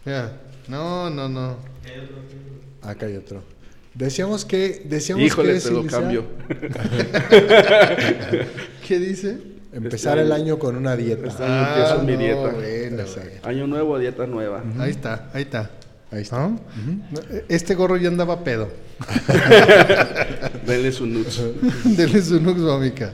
[0.06, 0.34] Ya.
[0.69, 1.58] No, no, no.
[2.82, 3.41] Acá hay otro.
[3.93, 6.23] Decíamos que decíamos Híjole, que te lo cambio.
[8.88, 9.38] ¿Qué dice?
[9.73, 11.27] Empezar Este el año- con una dieta.
[11.27, 12.49] Este año empiezo mi no, dieta.
[12.49, 13.03] bueno.
[13.43, 14.63] Año nuevo, dieta nueva.
[14.79, 15.71] Ahí está, ahí está.
[16.12, 16.39] Ahí está.
[16.47, 16.60] ¿No?
[17.49, 18.69] Este gorro ya andaba pedo.
[20.65, 21.41] Denle su nuts.
[21.97, 23.13] Dele su nux vomica.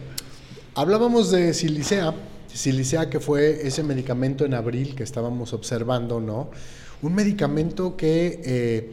[0.75, 2.13] Hablábamos de Silicea,
[2.53, 6.51] Silicea que fue ese medicamento en abril que estábamos observando, ¿no?
[7.01, 8.91] Un medicamento que eh,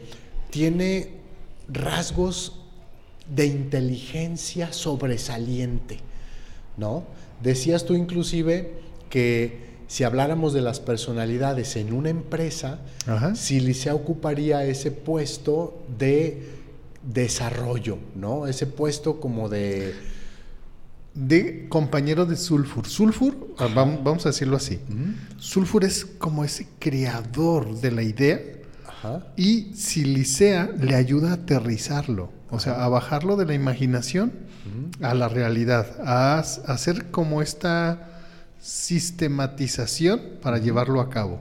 [0.49, 1.09] tiene
[1.67, 2.59] rasgos
[3.33, 5.99] de inteligencia sobresaliente,
[6.77, 7.03] ¿no?
[7.41, 8.73] Decías tú inclusive
[9.09, 13.35] que si habláramos de las personalidades en una empresa, Ajá.
[13.35, 16.41] Silicea ocuparía ese puesto de
[17.03, 18.47] desarrollo, ¿no?
[18.47, 19.93] Ese puesto como de...
[21.15, 22.87] De compañero de Sulfur.
[22.87, 24.79] Sulfur, ah, vam- vamos a decirlo así.
[25.37, 28.41] Sulfur es como ese creador de la idea
[28.87, 29.27] Ajá.
[29.37, 34.31] y Silicea le ayuda a aterrizarlo, o sea, a bajarlo de la imaginación
[35.01, 38.09] a la realidad, a, a hacer como esta
[38.61, 41.39] sistematización para llevarlo a cabo.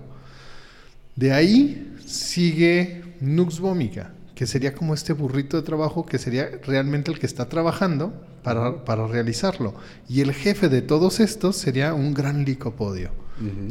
[1.16, 7.10] De ahí sigue Nux Vomica, que sería como este burrito de trabajo que sería realmente
[7.10, 9.74] el que está trabajando para, para realizarlo.
[10.08, 13.10] Y el jefe de todos estos sería un gran licopodio,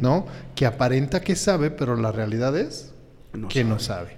[0.00, 0.26] ¿no?
[0.54, 2.92] Que aparenta que sabe, pero la realidad es
[3.32, 4.16] No que no sabe.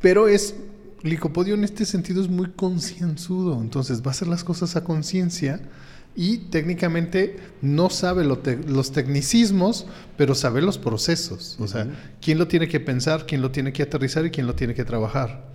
[0.00, 0.54] Pero es,
[1.02, 5.60] Licopodio en este sentido es muy concienzudo, entonces va a hacer las cosas a conciencia
[6.14, 9.86] y técnicamente no sabe lo te- los tecnicismos,
[10.18, 11.56] pero sabe los procesos.
[11.58, 11.86] O sea,
[12.20, 14.84] quién lo tiene que pensar, quién lo tiene que aterrizar y quién lo tiene que
[14.84, 15.48] trabajar.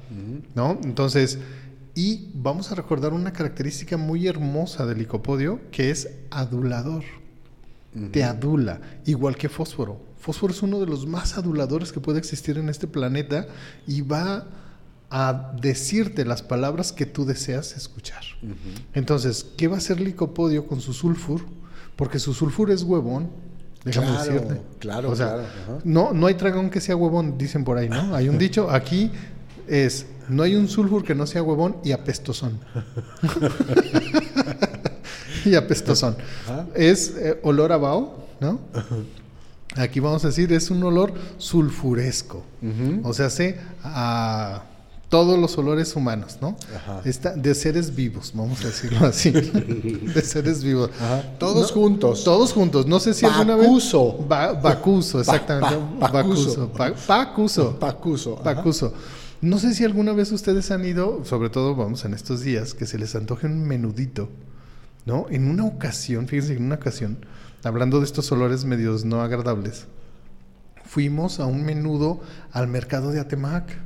[0.55, 0.79] ¿No?
[0.83, 1.37] Entonces,
[1.95, 7.03] y vamos a recordar una característica muy hermosa del licopodio, que es adulador.
[8.11, 10.01] Te adula, igual que fósforo.
[10.19, 13.47] Fósforo es uno de los más aduladores que puede existir en este planeta
[13.87, 14.47] y va
[15.09, 18.23] a decirte las palabras que tú deseas escuchar.
[18.93, 21.41] Entonces, ¿qué va a hacer licopodio con su sulfur?
[21.95, 23.29] Porque su sulfur es huevón.
[23.85, 24.61] Déjame Claro, decirte.
[24.79, 28.13] claro, O sea, claro, no, no hay dragón que sea huevón, dicen por ahí, ¿no?
[28.13, 29.09] Hay un dicho, aquí
[29.67, 32.59] es, no hay un sulfur que no sea huevón y apestosón.
[35.45, 36.15] y apestosón.
[36.75, 38.59] Es eh, olor a vaho, ¿no?
[39.75, 42.43] Aquí vamos a decir, es un olor sulfuresco.
[43.03, 44.63] O sea, hace a
[45.09, 46.57] todos los olores humanos, ¿no?
[46.75, 47.01] Ajá.
[47.05, 49.31] Está, de seres vivos, vamos a decirlo así.
[49.31, 50.89] de seres vivos.
[50.99, 51.23] Ajá.
[51.37, 52.23] Todos No, juntos.
[52.23, 52.87] Todos juntos.
[52.87, 53.67] No sé si alguna vez.
[53.67, 54.17] Bacuso.
[54.27, 55.75] Ba- bacuso, exactamente.
[55.99, 56.69] pa- bacuso.
[56.69, 57.77] pa- pacuso.
[57.79, 58.39] Pacuso.
[58.43, 58.55] ajá.
[59.41, 62.85] No sé si alguna vez ustedes han ido, sobre todo vamos en estos días, que
[62.85, 64.29] se les antoje un menudito,
[65.05, 65.25] ¿no?
[65.29, 67.17] En una ocasión, fíjense, en una ocasión,
[67.63, 69.87] hablando de estos olores medios no agradables,
[70.85, 72.21] fuimos a un menudo
[72.51, 73.77] al mercado de Atemajac.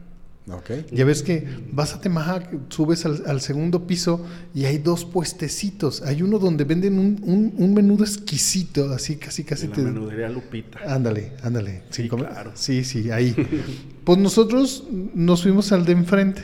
[0.47, 0.71] Ok.
[0.91, 4.25] Ya ves que vas a Temajac, subes al, al segundo piso
[4.55, 6.01] y hay dos puestecitos.
[6.01, 9.81] Hay uno donde venden un, un- un menudo exquisito, así casi casi la te...
[9.81, 10.79] menudería Lupita.
[10.87, 11.83] Ándale, ándale.
[11.91, 12.25] Sí, ¿cómo?
[12.25, 12.51] claro.
[12.55, 13.35] Sí, sí, ahí.
[14.03, 16.41] pues nosotros nos fuimos al de enfrente,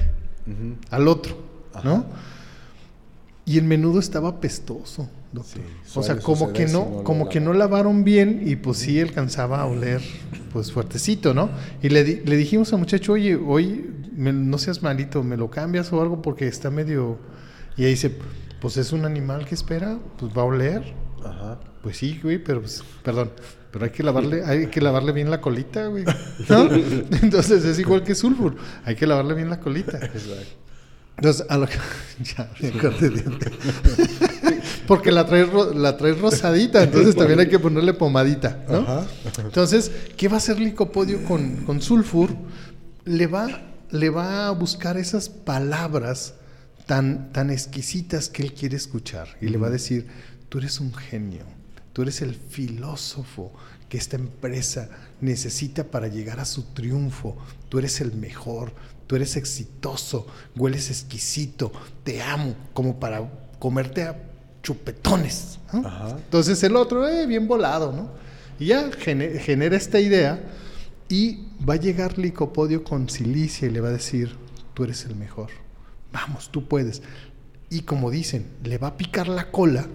[0.92, 1.42] al otro,
[1.84, 2.06] ¿no?
[3.48, 5.62] Y el menudo estaba apestoso, doctor.
[5.86, 8.56] Sí, o sea, como que no, si no lo como que no lavaron bien y
[8.56, 10.02] pues sí alcanzaba a oler
[10.52, 11.50] pues fuertecito, ¿no?
[11.84, 15.50] Y le, di- le dijimos al muchacho, oye, hoy me- no seas malito, me lo
[15.52, 17.18] cambias o algo porque está medio...
[17.78, 18.12] Y ahí dice,
[18.62, 20.94] pues es un animal que espera, pues va a oler.
[21.24, 21.60] Ajá.
[21.84, 23.32] Pues sí, güey, pero pues, perdón,
[23.72, 26.06] pero hay que lavarle, hay que lavarle bien la colita, güey.
[26.50, 26.70] ¿No?
[27.22, 29.98] Entonces es igual que sulfur, hay que lavarle bien la colita.
[29.98, 30.65] Exacto.
[31.18, 31.78] Entonces, a lo que
[32.24, 33.24] ya me acordé de-
[34.88, 38.78] Porque la traes la traes rosadita, entonces también hay que ponerle pomadita, ¿no?
[38.80, 39.08] Ajá.
[39.40, 42.30] Entonces, ¿qué va a hacer Licopodio con, con sulfur?
[43.06, 43.48] Le va,
[43.92, 46.36] le va a buscar esas palabras
[46.86, 49.28] tan, tan exquisitas que él quiere escuchar.
[49.42, 50.08] Y le va a decir,
[50.50, 51.46] tú eres un genio,
[51.94, 53.52] tú eres el filósofo
[53.90, 54.90] que esta empresa
[55.22, 57.38] necesita para llegar a su triunfo.
[57.70, 58.72] Tú eres el mejor,
[59.08, 61.72] tú eres exitoso, hueles exquisito,
[62.04, 64.16] te amo, como para comerte a
[64.64, 65.60] chupetones.
[65.74, 65.88] ¿no?
[65.88, 66.10] Ajá.
[66.18, 68.10] Entonces el otro, eh, bien volado, ¿no?
[68.60, 70.40] Y ya gene- genera esta idea
[71.10, 74.36] y va a llegar Licopodio con Cilicia y le va a decir,
[74.74, 75.50] tú eres el mejor,
[76.12, 77.02] vamos, tú puedes.
[77.70, 79.88] Y como dicen, le va a picar la cola,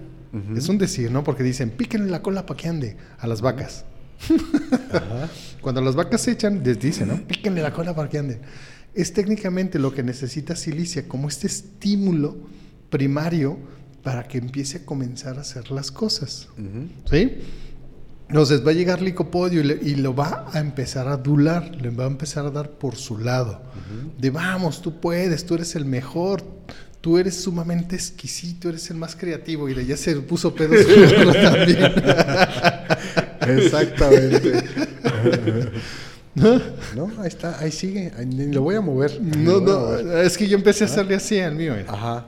[0.57, 1.25] es un decir, ¿no?
[1.25, 3.85] Porque dicen, píquenle la cola para que ande a las vacas.
[5.61, 7.16] Cuando las vacas se echan, les dicen, ¿no?
[7.27, 8.40] Píquenle la cola para que anden.
[8.94, 12.37] Es técnicamente lo que necesita Silicia, como este estímulo
[12.90, 13.57] primario
[14.03, 16.48] para que empiece a comenzar a hacer las cosas.
[17.09, 17.38] ¿Sí?
[18.29, 21.90] Entonces va a llegar Licopodio y, le- y lo va a empezar a adular, le
[21.90, 23.61] va a empezar a dar por su lado.
[24.18, 26.42] De vamos, tú puedes, tú eres el mejor,
[27.00, 29.68] tú eres sumamente exquisito, eres el más creativo.
[29.68, 30.74] Y ya se puso pedo
[31.42, 31.92] también.
[33.48, 34.62] Exactamente.
[36.35, 38.12] no, ahí está, ahí sigue.
[38.16, 39.21] Ahí ni lo voy a mover.
[39.21, 40.25] No, no, mover.
[40.25, 41.75] es que yo empecé a hacerle así al mío.
[41.77, 41.93] mira.
[41.93, 42.27] Ajá.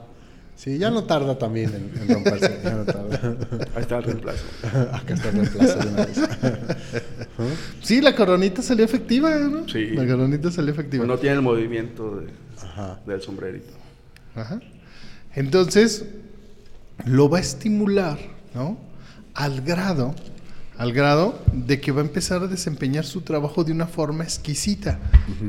[0.55, 2.59] Sí, ya no tarda también en, en romperse.
[2.63, 3.37] Ya no tarda.
[3.75, 4.43] Ahí está el reemplazo.
[4.93, 6.19] Acá está el reemplazo de una vez.
[7.81, 9.67] Sí, la coronita salió efectiva, ¿no?
[9.67, 9.87] Sí.
[9.87, 11.01] La coronita salió efectiva.
[11.05, 12.27] Pues no tiene el movimiento de-
[12.61, 12.99] Ajá.
[13.05, 13.73] del sombrerito.
[14.35, 14.59] Ajá.
[15.35, 16.05] Entonces,
[17.05, 18.19] lo va a estimular,
[18.53, 18.77] ¿no?
[19.33, 20.13] Al grado,
[20.83, 24.99] al grado de que va a empezar a desempeñar su trabajo de una forma exquisita,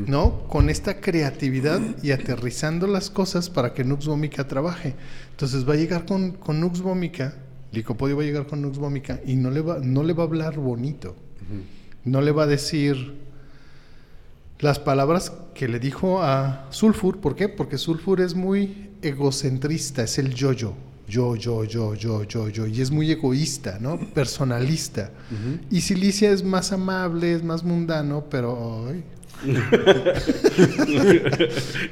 [0.06, 0.46] ¿no?
[0.46, 4.94] Con esta creatividad y aterrizando las cosas para que Nux Vomica trabaje.
[5.32, 7.34] Entonces va a llegar con, con Nux Vomica,
[7.72, 10.26] Licopodio va a llegar con Nux Vomica y no le va, no le va a
[10.26, 11.16] hablar bonito.
[12.04, 13.14] No le va a decir
[14.60, 17.18] las palabras que le dijo a Sulfur.
[17.18, 17.48] ¿Por qué?
[17.48, 20.74] Porque Sulfur es muy egocentrista, es el yo-yo.
[21.08, 22.66] Yo, yo, yo, yo, yo, yo.
[22.66, 23.98] Y es muy egoísta, ¿no?
[23.98, 25.10] Personalista.
[25.70, 28.86] Y Silicia es más amable, es más mundano, pero...
[28.88, 29.04] ay.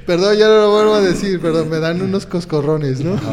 [0.06, 3.20] perdón, ya no lo vuelvo a decir, perdón, me dan unos coscorrones, ¿no?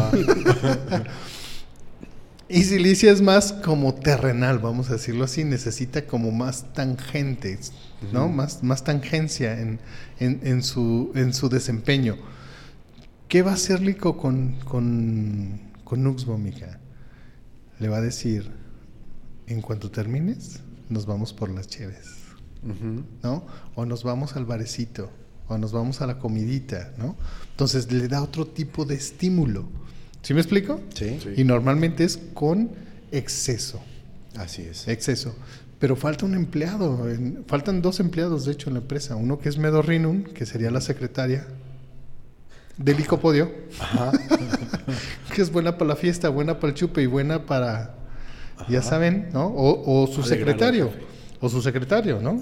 [2.52, 7.72] Y Silicia es más como terrenal, vamos a decirlo así, necesita como más tangentes,
[8.12, 8.28] ¿no?
[8.28, 9.80] más, más tangencia en,
[10.20, 12.18] en- en su, en su desempeño.
[13.28, 16.80] ¿Qué va a hacer Lico con, con, con Nux Vomica?
[17.80, 18.52] Le va a decir,
[19.48, 22.08] en cuanto termines, nos vamos por las cheves,
[22.64, 23.04] Ujú.
[23.24, 23.44] ¿no?
[23.76, 25.10] O nos vamos al barecito,
[25.48, 27.16] o nos vamos a la comidita, ¿no?
[27.52, 29.68] Entonces le da otro tipo de estímulo.
[30.22, 30.80] ¿Sí me explico?
[30.94, 31.30] Sí, Sí.
[31.38, 32.70] Y normalmente es con
[33.12, 33.82] exceso,
[34.38, 34.88] así es.
[34.88, 35.34] exceso.
[35.80, 39.16] Pero falta un empleado, en- faltan dos empleados de hecho en la empresa.
[39.16, 41.48] Uno que es Medorrinum, que sería la secretaria
[42.80, 44.12] del Licopodio, Ajá.
[45.36, 47.96] que es buena para la fiesta, buena para el chupe y buena para,
[48.68, 49.48] ya saben, ¿no?
[49.48, 50.92] O, o su secretario,
[51.42, 52.42] o su secretario, ¿no?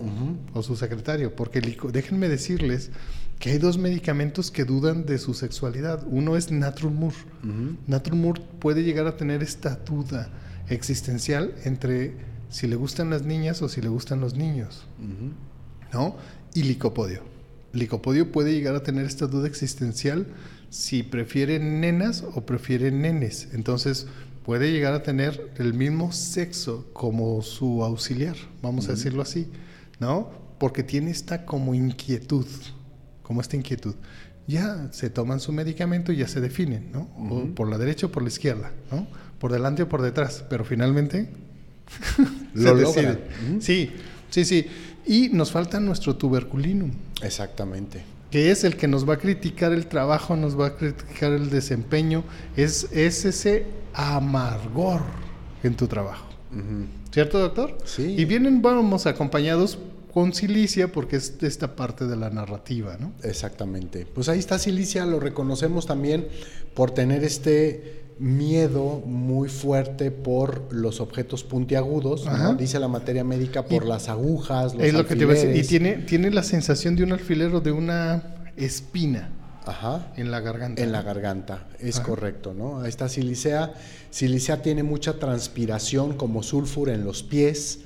[0.54, 2.92] O su secretario, porque el déjenme decirles
[3.40, 6.04] que hay dos medicamentos que dudan de su sexualidad.
[6.10, 7.14] Uno es Natrumur.
[7.44, 7.76] Ujú.
[7.86, 10.30] Natrumur puede llegar a tener esta duda
[10.70, 12.16] existencial entre
[12.50, 14.88] si le gustan las niñas o si le gustan los niños.
[15.94, 16.16] ¿no?
[16.54, 17.37] Y licopodio.
[17.74, 20.28] Licopodio puede llegar a tener esta duda existencial
[20.70, 23.50] si prefiere nenas o prefiere nenes.
[23.54, 24.08] Entonces
[24.44, 29.48] puede llegar a tener el mismo sexo como su auxiliar, vamos a decirlo así,
[30.00, 30.32] ¿no?
[30.58, 32.48] Porque tiene esta como inquietud,
[33.24, 33.96] como esta inquietud.
[34.48, 37.10] Ya se toman su medicamento y ya se definen, ¿no?
[37.18, 39.06] O por la derecha o por la izquierda, ¿no?
[39.40, 41.30] Por delante o por detrás, pero finalmente
[42.54, 43.18] Lo se.
[43.60, 43.92] Sí,
[44.30, 44.66] sí, sí.
[45.08, 46.92] Y nos falta nuestro tuberculinum,
[47.22, 48.04] Exactamente.
[48.30, 51.50] que es el que nos va a criticar el trabajo, nos va a criticar el
[51.50, 52.24] desempeño,
[52.56, 55.02] es, es ese amargor
[55.64, 56.28] en tu trabajo.
[57.12, 57.78] ¿Cierto, doctor?
[57.86, 58.16] Sí.
[58.18, 59.80] Y vienen, vamos, acompañados
[60.14, 63.14] con silicia porque es esta parte de la narrativa, ¿no?
[63.24, 64.06] Exactamente.
[64.06, 66.28] Pues ahí está Silicia, lo reconocemos también
[66.74, 72.26] por tener este miedo muy fuerte por los objetos puntiagudos,
[72.58, 75.56] dice la materia médica por Y- las agujas, los es lo que te a decir.
[75.56, 78.24] Y tiene, tiene la sensación de un alfiler o de una
[78.56, 79.30] espina
[79.66, 80.12] Ajá.
[80.18, 80.82] en la garganta.
[80.82, 82.08] En la garganta, es Ajá.
[82.08, 82.86] correcto, ¿no?
[82.86, 83.74] Está silicea.
[84.10, 87.80] Silicea tiene mucha transpiración como sulfur en los pies,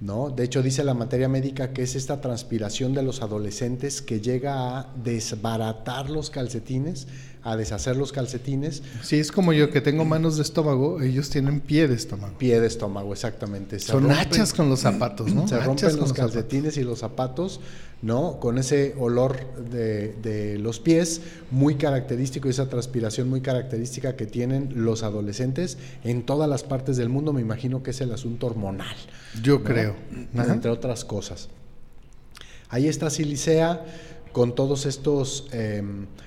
[0.00, 0.30] ¿no?
[0.30, 4.78] De hecho, dice la materia médica que es esta transpiración de los adolescentes que llega
[4.78, 7.08] a desbaratar los calcetines,
[7.48, 11.60] a deshacer los calcetines, Sí, es como yo que tengo manos de estómago, ellos tienen
[11.60, 12.36] pie de estómago.
[12.38, 13.78] pie de estómago, exactamente.
[13.78, 15.46] Se Son rompen- hachas con los zapatos, ¿no?
[15.48, 16.12] Se rompen los zapatos.
[16.12, 17.60] calcetines y los zapatos,
[18.02, 18.40] ¿no?
[18.40, 19.38] Con ese olor
[19.70, 21.20] de, de los pies
[21.52, 27.08] muy característico, esa transpiración muy característica que tienen los adolescentes en todas las partes del
[27.08, 27.32] mundo.
[27.32, 28.96] Me imagino que es el asunto hormonal.
[29.42, 29.64] Yo ¿no?
[29.64, 29.94] creo.
[30.36, 30.52] Ajá.
[30.52, 31.48] Entre otras cosas.
[32.68, 33.84] Ahí está Silicea
[34.36, 35.82] con todos estos eh,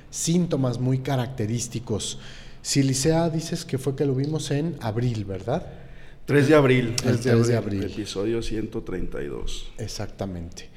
[0.09, 2.17] síntomas muy característicos.
[2.63, 5.67] Silicea dices que fue que lo vimos en abril, ¿verdad?
[6.25, 6.95] 3 de abril.
[7.05, 7.83] El 3 de abril.
[7.83, 9.73] Episodio 132.
[9.77, 10.69] Exactamente.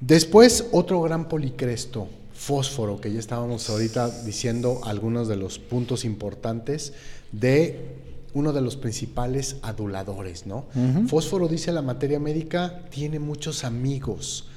[0.00, 6.92] Después, otro gran policresto, fósforo, que ya estábamos ahorita diciendo algunos de los puntos importantes
[7.30, 7.98] de
[8.34, 10.66] uno de los principales aduladores, ¿no?
[11.06, 14.48] Fósforo, dice la materia médica, tiene muchos amigos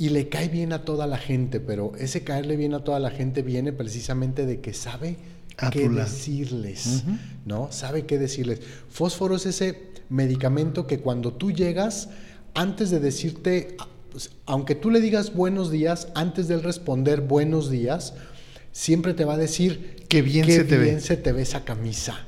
[0.00, 3.10] y le cae bien a toda la gente, pero ese caerle bien a toda la
[3.10, 5.18] gente viene precisamente de que sabe
[5.70, 7.04] qué decirles,
[7.44, 7.70] ¿no?
[7.70, 8.62] Sabe qué decirles.
[8.88, 12.08] Fósforo es ese medicamento que cuando tú llegas,
[12.54, 13.76] antes de decirte,
[14.10, 18.14] pues, aunque tú le digas buenos días, antes de él responder buenos días,
[18.72, 20.84] siempre te va a decir Qué bien se te ve".
[20.84, 22.26] bien se te ve esa camisa.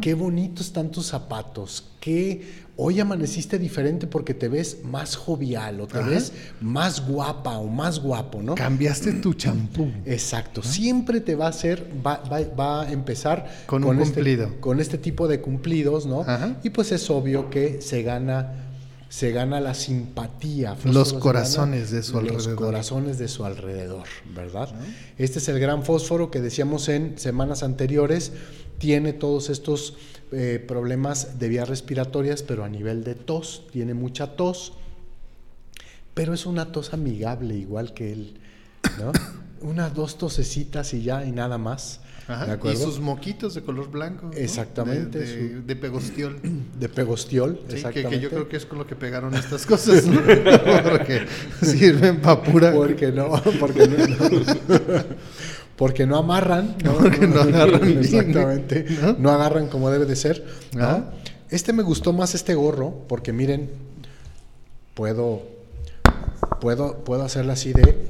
[0.00, 1.92] Qué bonitos están tus zapatos.
[2.00, 6.08] Qué hoy amaneciste diferente porque te ves más jovial o te Ajá.
[6.08, 8.54] ves más guapa o más guapo, ¿no?
[8.56, 9.90] Cambiaste tu champú.
[10.04, 14.60] Exacto, siempre te va a hacer, va, va- va a empezar Con un este- cumplido.
[14.60, 16.22] con este tipo de cumplidos, ¿no?
[16.22, 16.56] Ajá.
[16.64, 18.54] Y pues es obvio que se gana,
[19.08, 20.76] se gana la simpatía.
[20.84, 22.56] Los corazones de su Los alrededor.
[22.56, 24.68] corazones de su alrededor, ¿verdad?
[25.16, 28.32] Este es el gran fósforo que decíamos en semanas anteriores,
[28.78, 29.94] tiene todos estos
[30.34, 34.72] eh, problemas de vías respiratorias, pero a nivel de tos, tiene mucha tos,
[36.14, 38.34] pero es una tos amigable igual que él,
[38.98, 39.12] ¿no?
[39.60, 42.00] Unas dos tosecitas y ya, y nada más.
[42.26, 42.56] Ajá.
[42.56, 44.26] ¿De Y sus moquitos de color blanco.
[44.26, 44.32] ¿no?
[44.32, 46.40] Exactamente, De, de- su- de pegostiol.
[46.80, 48.16] De pegostiol, Sí, que, exactamente.
[48.16, 50.20] que yo creo que es con lo que pegaron estas cosas, ¿no?
[50.90, 51.26] Porque
[51.62, 52.72] sirven para pura.
[52.72, 55.04] Porque no, porque no, no.
[55.76, 56.94] porque no amarran, ¿no?
[56.98, 58.86] Porque no agarran bien, Exactamente.
[59.02, 59.16] ¿no?
[59.18, 59.30] ¿no?
[59.30, 60.44] agarran como debe de ser.
[61.50, 63.70] Este me gustó más este gorro, porque miren,
[64.94, 65.42] puedo,
[66.60, 68.06] puedo, puedo hacerla así de,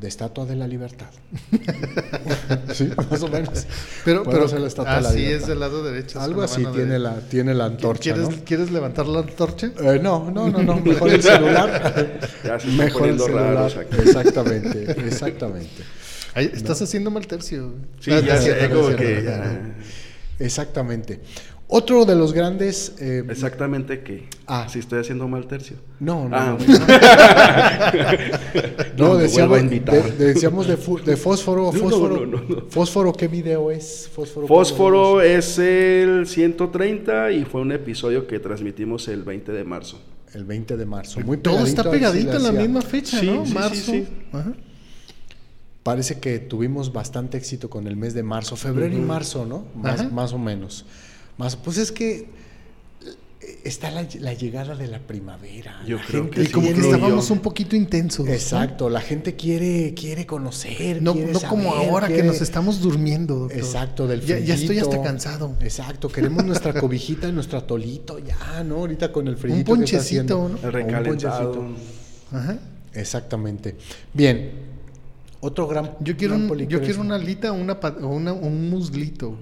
[0.00, 1.10] de estatua de la libertad.
[2.72, 3.66] sí, más o menos.
[4.04, 5.42] Pero, Puedo pero hacer la estatua de la así libertad.
[5.42, 6.20] es del lado derecho.
[6.20, 8.44] Algo así tiene la, tiene la antorcha, ¿Quieres, ¿no?
[8.44, 9.66] ¿Quieres levantar la antorcha?
[9.78, 12.20] Eh, no, no, no, no, mejor el celular.
[12.42, 13.54] Ya se están mejor el celular.
[13.54, 13.96] raros aquí.
[14.02, 15.82] Exactamente, exactamente.
[16.34, 17.74] Ay, estás haciendo mal tercio.
[18.00, 19.74] Sí, Ah, ya como es que ya-
[20.38, 21.20] Exactamente.
[21.72, 22.94] Otro de los grandes.
[22.98, 24.28] eh, Exactamente que.
[24.46, 24.66] Ah.
[24.68, 25.76] Si estoy haciendo mal tercio.
[26.00, 26.64] No, no, Ah, no.
[28.96, 30.76] No, decíamos, de- decíamos de,
[31.16, 31.70] fósforo.
[31.72, 34.08] Fósforo, no, no, fósforo, ¿qué video es?
[34.12, 34.46] Fósforo.
[34.48, 40.00] Fósforo ¿cuándo es el 130 y fue un episodio que transmitimos el 20 de marzo.
[40.34, 41.20] El 20 de marzo.
[41.20, 43.44] Muy Todo está pegadito, en la misma fecha, Sí, ¿no?
[43.44, 43.92] sí, sí, Marzo.
[43.92, 44.08] sí.
[44.32, 44.52] Ajá.
[45.82, 49.64] Parece que tuvimos bastante éxito con el mes de marzo, febrero y marzo, ¿no?
[49.74, 50.84] Más, más o menos.
[51.38, 52.28] Más, pues es que
[53.40, 55.80] eh, está la, la llegada de la primavera.
[55.86, 58.28] Yo la creo gente que Y sí, como que estábamos un poquito intensos.
[58.28, 61.00] Exacto, la gente quiere, quiere conocer.
[61.00, 63.36] No, quiere no como ahora que nos estamos durmiendo.
[63.36, 63.58] doctor.
[63.58, 65.56] Exacto, del ya, ya estoy hasta cansado.
[65.60, 68.76] Exacto, queremos nuestra cobijita y nuestro atolito, ya, ¿no?
[68.76, 69.54] Ahorita con el frío.
[69.54, 70.58] Un ponchecito, ¿no?
[70.62, 71.64] El recalentado.
[72.32, 72.58] Ajá.
[72.92, 73.76] Exactamente.
[74.12, 74.69] Bien.
[75.40, 75.92] Otro gran.
[76.00, 79.34] Yo quiero, gran un- yo quiero una alita una, o una, un muslito.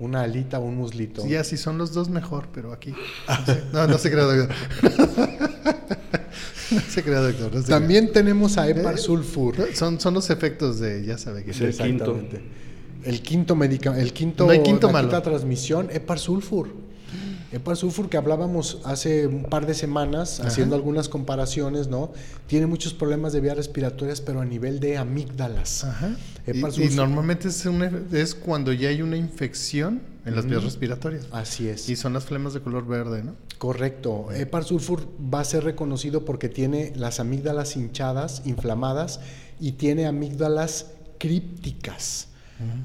[0.00, 1.22] Una alita, un muslito.
[1.22, 2.92] Sí, ya si son los dos mejor, pero aquí.
[3.28, 3.62] No, sé.
[3.72, 4.24] no, no se crea.
[4.24, 4.48] doctor.
[6.72, 7.54] No se crea, doctor.
[7.54, 8.98] no se También tenemos a Epar ¿Eh?
[8.98, 9.54] Sulfur.
[9.74, 12.04] Son, son los efectos de, ya sabe que Es el quinto.
[12.16, 12.40] Exactamente.
[13.04, 15.08] El quinto medicamento, el quinto, No hay quinto la malo.
[15.08, 16.68] quinta transmisión, Epar Sulfur.
[17.54, 22.12] Epar Sulfur que hablábamos hace un par de semanas, haciendo algunas comparaciones, ¿no?
[22.48, 25.84] Tiene muchos problemas de vías respiratorias, pero a nivel de amígdalas.
[25.84, 26.16] Ajá.
[26.46, 31.26] Epar Y, normalmente es, una- es cuando ya hay una infección en las vías respiratorias.
[31.30, 31.88] Así es.
[31.88, 33.34] Y son las flemas de color verde, ¿no?
[33.58, 34.32] Correcto.
[34.32, 39.20] Epar Sulfur va a ser reconocido porque tiene las amígdalas hinchadas, inflamadas,
[39.60, 40.86] y tiene amígdalas
[41.18, 42.28] crípticas.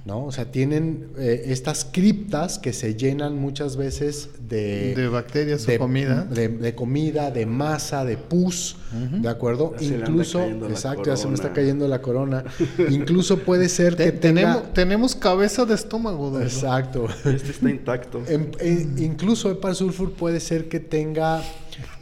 [0.03, 0.25] ¿No?
[0.25, 5.77] O sea, tienen eh, estas criptas que se llenan muchas veces de, De bacterias o
[5.77, 6.23] comida.
[6.25, 8.77] De, de comida, de masa, de pus,
[9.21, 9.75] ¿de acuerdo?
[9.79, 12.43] Ya Incluso, exacto, ya se me está cayendo la corona.
[12.89, 14.41] Incluso puede ser Te- que tenga...
[14.41, 16.43] tenemos, tenemos cabeza de estómago, doctor.
[16.47, 17.07] Exacto.
[17.25, 18.23] Este está intacto.
[18.27, 21.43] En- en- incluso Epar Sulfur puede ser que tenga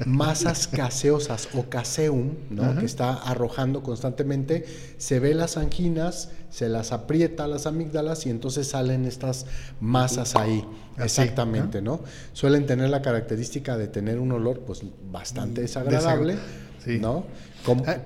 [0.06, 2.64] masas gaseosas o caseum, ¿no?
[2.64, 2.80] Ajá.
[2.80, 4.66] que está arrojando constantemente.
[4.98, 9.46] Se ve las anginas, se las aprieta las amígdalas y entonces salen estas
[9.80, 10.66] masas ahí.
[10.98, 12.02] Así, Exactamente, ¿no?
[12.34, 17.00] Suelen tener la característica de tener un olor pues bastante desagradable, Desagra- sí.
[17.00, 17.26] ¿no?
[17.66, 17.98] Como, Ah,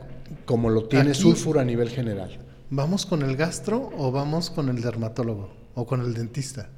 [0.45, 2.37] como lo tiene aquí- sulfur a nivel general.
[2.69, 5.49] ¿Vamos con el gastro o vamos con el dermatólogo?
[5.75, 6.69] ¿O con el dentista?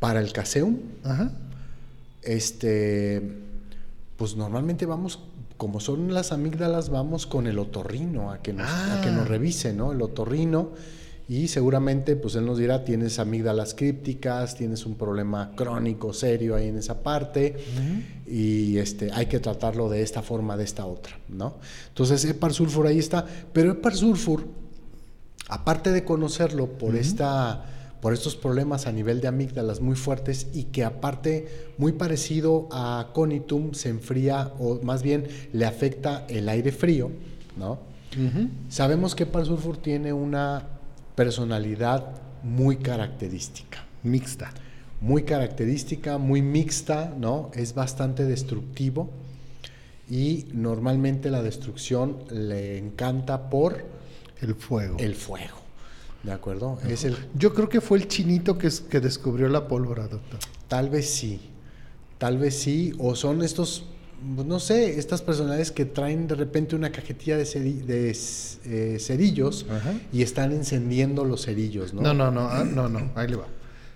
[0.00, 1.30] Para el caseum, Ajá.
[2.22, 3.20] Este,
[4.22, 5.18] pues normalmente vamos,
[5.56, 9.16] como son las amígdalas, vamos con el otorrino a que nos, a que Ah.
[9.16, 9.90] nos revise, ¿no?
[9.90, 10.70] El otorrino.
[11.28, 16.68] Y seguramente, pues él nos dirá, tienes amígdalas crípticas, tienes un problema crónico serio ahí
[16.68, 17.56] en esa parte,
[18.24, 21.56] y este, hay que tratarlo de esta forma, de esta otra, ¿no?
[21.88, 24.44] Entonces, Epar Sulfur ahí está, pero Epar Sulfur,
[25.48, 27.64] aparte de conocerlo por esta
[28.02, 33.10] por estos problemas a nivel de amígdalas muy fuertes y que aparte muy parecido a
[33.14, 37.12] Conitum se enfría o más bien le afecta el aire frío,
[37.56, 37.78] ¿no?
[38.68, 40.66] Sabemos que Par Sulfur tiene una
[41.14, 44.50] personalidad muy característica, Mixta.
[45.00, 47.52] muy característica, muy mixta, ¿no?
[47.54, 49.10] Es bastante destructivo
[50.10, 53.84] y normalmente la destrucción le encanta por
[54.40, 54.96] El fuego.
[54.98, 55.61] el fuego.
[56.22, 56.78] ¿De acuerdo?
[56.88, 60.38] Es el Yo creo que fue el chinito que, es- que descubrió la pólvora, doctor.
[60.68, 61.40] tal vez sí.
[62.18, 63.86] Tal vez sí o son estos
[64.36, 68.16] pues, no sé, estas personalidades que traen de repente una cajetilla de, ceri- de
[68.66, 69.94] eh, cerillos Ajá.
[70.12, 72.02] y están encendiendo los cerillos, ¿no?
[72.02, 73.48] No, no, no, ah, no, no, ahí le va.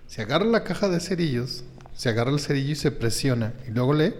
[0.08, 1.62] Se agarra la caja de cerillos,
[1.94, 3.54] se agarra el cerillo y se presiona.
[3.68, 4.14] Y luego le.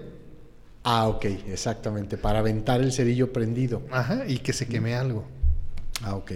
[0.84, 3.82] Ah, ok, exactamente, para aventar el cerillo prendido.
[3.90, 5.24] Ajá, y que se queme algo.
[6.04, 6.32] Ah, ok.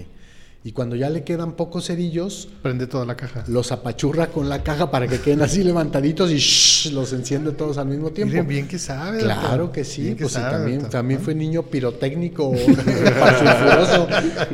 [0.62, 3.44] Y cuando ya le quedan pocos cerillos, Prende toda la caja.
[3.48, 7.78] los apachurra con la caja para que queden así levantaditos y shh, los enciende todos
[7.78, 8.32] al mismo tiempo.
[8.32, 9.22] Miren, bien que sabe.
[9.22, 9.38] doctor.
[9.40, 10.90] Claro que sí, Bien que pues sabe, también, doctor.
[11.00, 12.52] también fue niño pirotécnico,
[13.20, 14.08] parsulfuroso,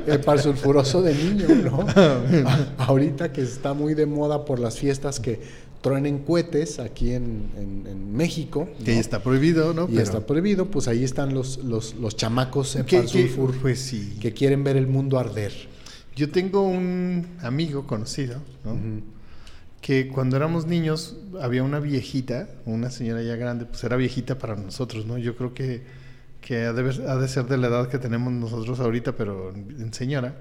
[0.07, 1.85] el parsulfuroso de niño, ¿no?
[2.79, 5.41] Ahorita que está muy de moda por las fiestas que
[5.83, 9.01] truenen cohetes aquí en, en- en México, Que ¿no?
[9.01, 9.85] está prohibido, ¿no?
[9.85, 13.03] y Pero- está prohibido, pues ahí están los, los, los chamacos en ¿Qué- qué?
[13.03, 14.17] parsulfur Pues sí.
[14.21, 15.53] que quieren ver el mundo arder.
[16.17, 18.77] Yo tengo un amigo conocido, ¿no?
[19.81, 24.57] Que cuando éramos niños había una viejita, una señora ya grande, pues era viejita para
[24.57, 25.19] nosotros, ¿no?
[25.19, 25.83] Yo creo que,
[26.41, 29.53] que ha, de, ver- ha de ser de la edad que tenemos nosotros ahorita, pero
[29.55, 30.35] en, señora.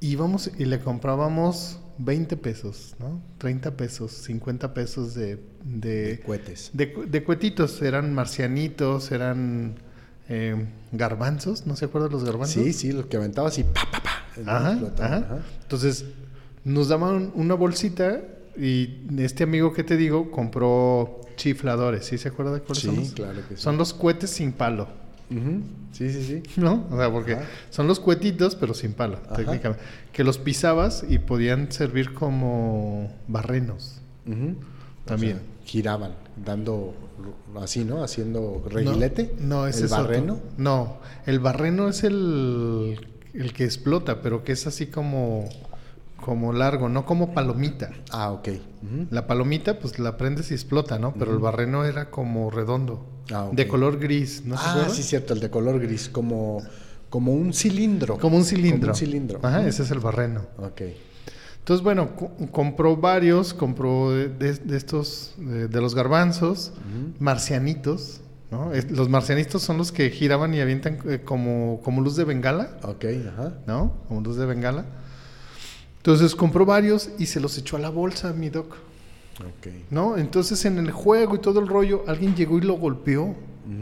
[0.00, 3.22] Íbamos y le comprábamos 20 pesos, ¿no?
[3.38, 5.36] 30 pesos, 50 pesos de...
[5.64, 6.70] De, De cohetes.
[6.74, 9.76] de, cu- de cuetitos, eran marcianitos, eran
[10.28, 12.62] eh, garbanzos, ¿no se acuerdan los garbanzos?
[12.62, 14.10] Sí, sí, lo que aventabas y pa, pa, pa.
[14.44, 14.50] ¿No?
[14.52, 15.16] Ajá, ajá.
[15.16, 15.38] ajá.
[15.62, 16.04] Entonces,
[16.64, 18.20] nos daban una bolsita
[18.58, 22.96] y este amigo que te digo compró chifladores, ¿sí se acuerda de cuáles Sí, son?
[22.96, 23.12] los?
[23.12, 23.62] claro que sí.
[23.62, 24.88] Son los cohetes sin palo,
[25.30, 25.60] Ujú.
[25.92, 26.42] Sí, sí, sí.
[26.60, 26.86] ¿no?
[26.90, 27.44] O sea, porque Ajá.
[27.70, 29.36] son los cuetitos, pero sin palo, Ajá.
[29.36, 29.82] técnicamente.
[30.12, 34.00] Que los pisabas y podían servir como barrenos.
[34.26, 34.54] Ujú.
[35.04, 35.36] También.
[35.36, 36.12] O sea, giraban,
[36.44, 36.94] dando
[37.60, 38.02] así, ¿no?
[38.04, 39.34] Haciendo reguilete.
[39.40, 40.04] No, no, ese el es otro.
[40.04, 40.38] barreno.
[40.58, 42.96] No, el barreno es el,
[43.38, 45.48] el que explota, pero que es así como,
[46.24, 47.90] como largo, no como palomita.
[48.10, 48.48] Ah, ok.
[49.10, 51.12] La palomita, pues la prendes y explota, ¿no?
[51.14, 53.04] Pero el barreno era como redondo.
[53.32, 53.54] Ah, ok.
[53.54, 56.62] De color gris, ¿no ah, sí, cierto, el de color gris, como,
[57.10, 58.18] como un cilindro.
[58.18, 58.78] Como un cilindro.
[58.80, 59.40] Como un cilindro.
[59.42, 60.42] Ajá, ese es el barreno.
[60.58, 60.82] Ok.
[61.58, 66.72] Entonces, bueno, co- compró varios, compró de, de- de estos, de, de los garbanzos,
[67.18, 68.20] marcianitos,
[68.50, 68.70] ¿no?
[68.90, 73.04] Los marcianitos son los que giraban y avientan eh, como, como luz de bengala, Ok,
[73.32, 73.54] ajá.
[73.66, 73.92] ¿no?
[74.08, 74.84] Como luz de bengala.
[75.98, 78.76] Entonces compró varios y se los echó a la bolsa, mi doc.
[79.40, 79.66] Ok.
[79.90, 80.16] ¿No?
[80.16, 83.34] Entonces en el juego y todo el rollo, alguien llegó y lo golpeó.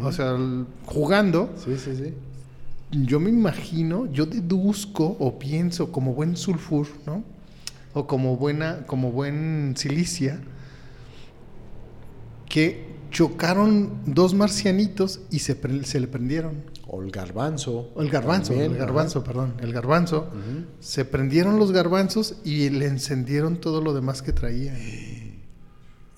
[0.02, 2.14] o sea, el- jugando, Sí, sí, sí.
[2.90, 7.22] yo me imagino, yo deduzco o pienso como buen sulfur, ¿no?
[7.92, 10.40] O como buena, como buen silicia,
[12.48, 16.64] que chocaron dos marcianitos y se, se le prendieron.
[16.88, 17.92] O el garbanzo.
[17.94, 20.28] O el garbanzo, también, el garbanzo, perdón, el garbanzo.
[20.80, 24.74] Se prendieron los garbanzos y le encendieron todo lo demás que traía.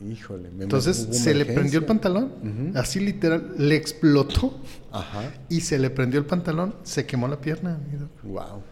[0.01, 0.51] Híjole.
[0.51, 2.32] me- Entonces se le prendió el pantalón,
[2.74, 4.59] así literal, le explotó
[4.90, 5.32] Ajá.
[5.51, 7.78] y se le prendió el pantalón, se quemó la pierna.
[7.90, 8.11] mi doc.
[8.22, 8.62] Wow.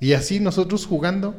[0.00, 1.34] Y así nosotros jugando.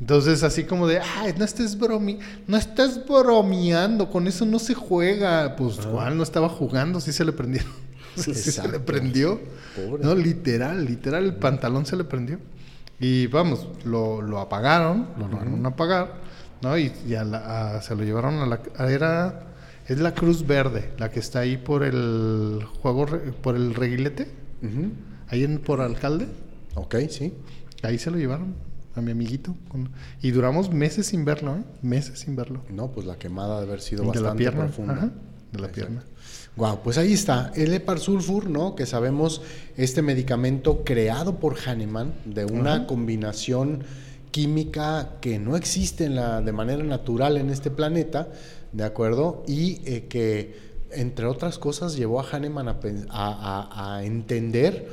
[0.00, 4.74] Entonces, así como de, ay, no estés bromi no estés bromeando, con eso no se
[4.74, 5.56] juega.
[5.56, 6.16] Pues, ¿cuál?
[6.16, 7.62] No estaba jugando, sí se le prendió.
[8.16, 9.40] sí se le prendió.
[9.74, 10.04] Pobre.
[10.04, 12.38] No, literal, literal, el pantalón se le prendió.
[13.00, 16.14] Y vamos, lo, lo apagaron, lo lograron apagar,
[16.62, 16.76] ¿no?
[16.78, 18.60] Y, y a la- a- se lo llevaron a la...
[18.78, 19.42] a- era,
[19.86, 23.06] es la Cruz Verde, la que está ahí por el juego,
[23.42, 24.30] por el reguilete,
[25.28, 26.26] ahí en, por alcalde.
[26.74, 27.34] Ok, sí.
[27.82, 28.54] Ahí se lo llevaron
[28.96, 29.54] a mi amiguito.
[29.68, 29.90] con-
[30.22, 31.62] Y duramos meses sin verlo, ¿eh?
[31.82, 32.62] Meses sin verlo.
[32.70, 34.64] No, pues la quemada de haber sido de bastante la pierna.
[34.64, 34.92] profunda.
[34.94, 35.06] ajá,
[35.52, 35.72] de la Exacto.
[35.74, 36.04] pierna.
[36.56, 38.74] Wow, pues ahí está, el Eparsulfur, ¿no?
[38.74, 39.42] Que sabemos
[39.76, 43.84] este medicamento creado por Hahnemann de una combinación
[44.30, 48.28] química que no existe en la, de manera natural en este planeta,
[48.72, 49.44] ¿de acuerdo?
[49.46, 50.56] Y eh, que,
[50.92, 52.76] entre otras cosas, llevó a Hahnemann a,
[53.10, 54.88] a- a- a entender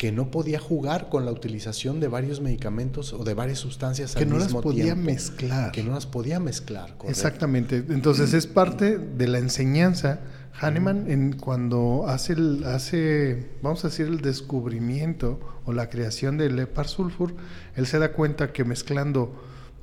[0.00, 4.22] que no podía jugar con la utilización de varios medicamentos o de varias sustancias Que
[4.22, 5.02] al no las podía tiempo.
[5.02, 5.72] mezclar.
[5.72, 7.08] Que no las podía mezclar, correcto.
[7.08, 7.84] Exactamente.
[7.86, 10.20] Entonces es parte de la enseñanza.
[10.58, 16.58] Hahnemann, en, cuando hace, el, hace, vamos a decir, el descubrimiento o la creación del
[16.58, 17.34] Epar sulfur,
[17.76, 19.34] él se da cuenta que mezclando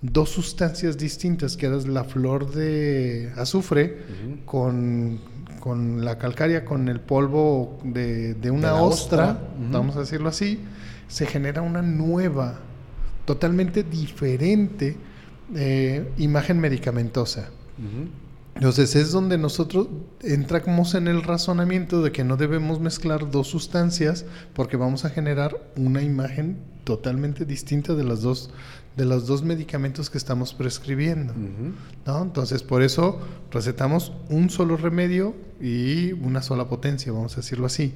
[0.02, 4.04] dos sustancias distintas, que era la flor de azufre
[4.45, 5.20] con,
[5.60, 9.39] con la calcárea, con el polvo de, de una De ostra,
[9.72, 10.60] vamos a decirlo así,
[11.08, 12.60] se genera una nueva,
[13.26, 14.98] totalmente diferente
[15.56, 17.50] eh, imagen medicamentosa.
[18.56, 19.88] Entonces es donde nosotros
[20.22, 25.56] entramos en el razonamiento de que no debemos mezclar dos sustancias porque vamos a generar
[25.76, 28.50] una imagen totalmente distinta de las dos
[28.98, 31.34] de los dos medicamentos que estamos prescribiendo.
[32.06, 32.22] ¿no?
[32.24, 33.20] Entonces por eso
[33.52, 37.93] recetamos un solo remedio y una sola potencia, vamos a decirlo así.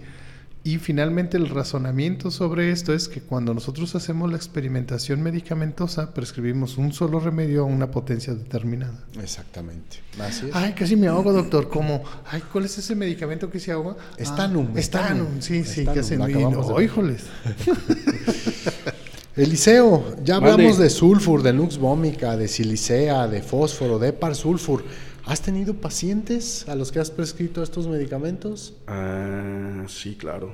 [0.63, 6.77] Y finalmente el razonamiento sobre esto es que cuando nosotros hacemos la experimentación medicamentosa, prescribimos
[6.77, 9.03] un solo remedio a una potencia determinada.
[9.19, 9.97] Exactamente.
[10.19, 10.55] Así es.
[10.55, 11.67] Ay, casi me ahogo, doctor.
[11.67, 12.03] ¿Cómo?
[12.29, 13.95] Ay, ¿cuál es ese medicamento que se ahoga?
[14.19, 15.41] Estanum, Ah, Estanum, Estanum.
[15.41, 16.75] sí, sí, Estanum, que de vino.
[16.75, 16.83] ver.
[16.85, 17.23] Híjoles.
[19.45, 20.51] Eliseo, ya Mande.
[20.51, 24.83] hablamos de sulfur, de nux vomica, de silicea, de fósforo, de parsulfur.
[25.25, 28.75] ¿Has tenido pacientes a los que has prescrito estos medicamentos?
[28.85, 30.53] Ah, sí, claro.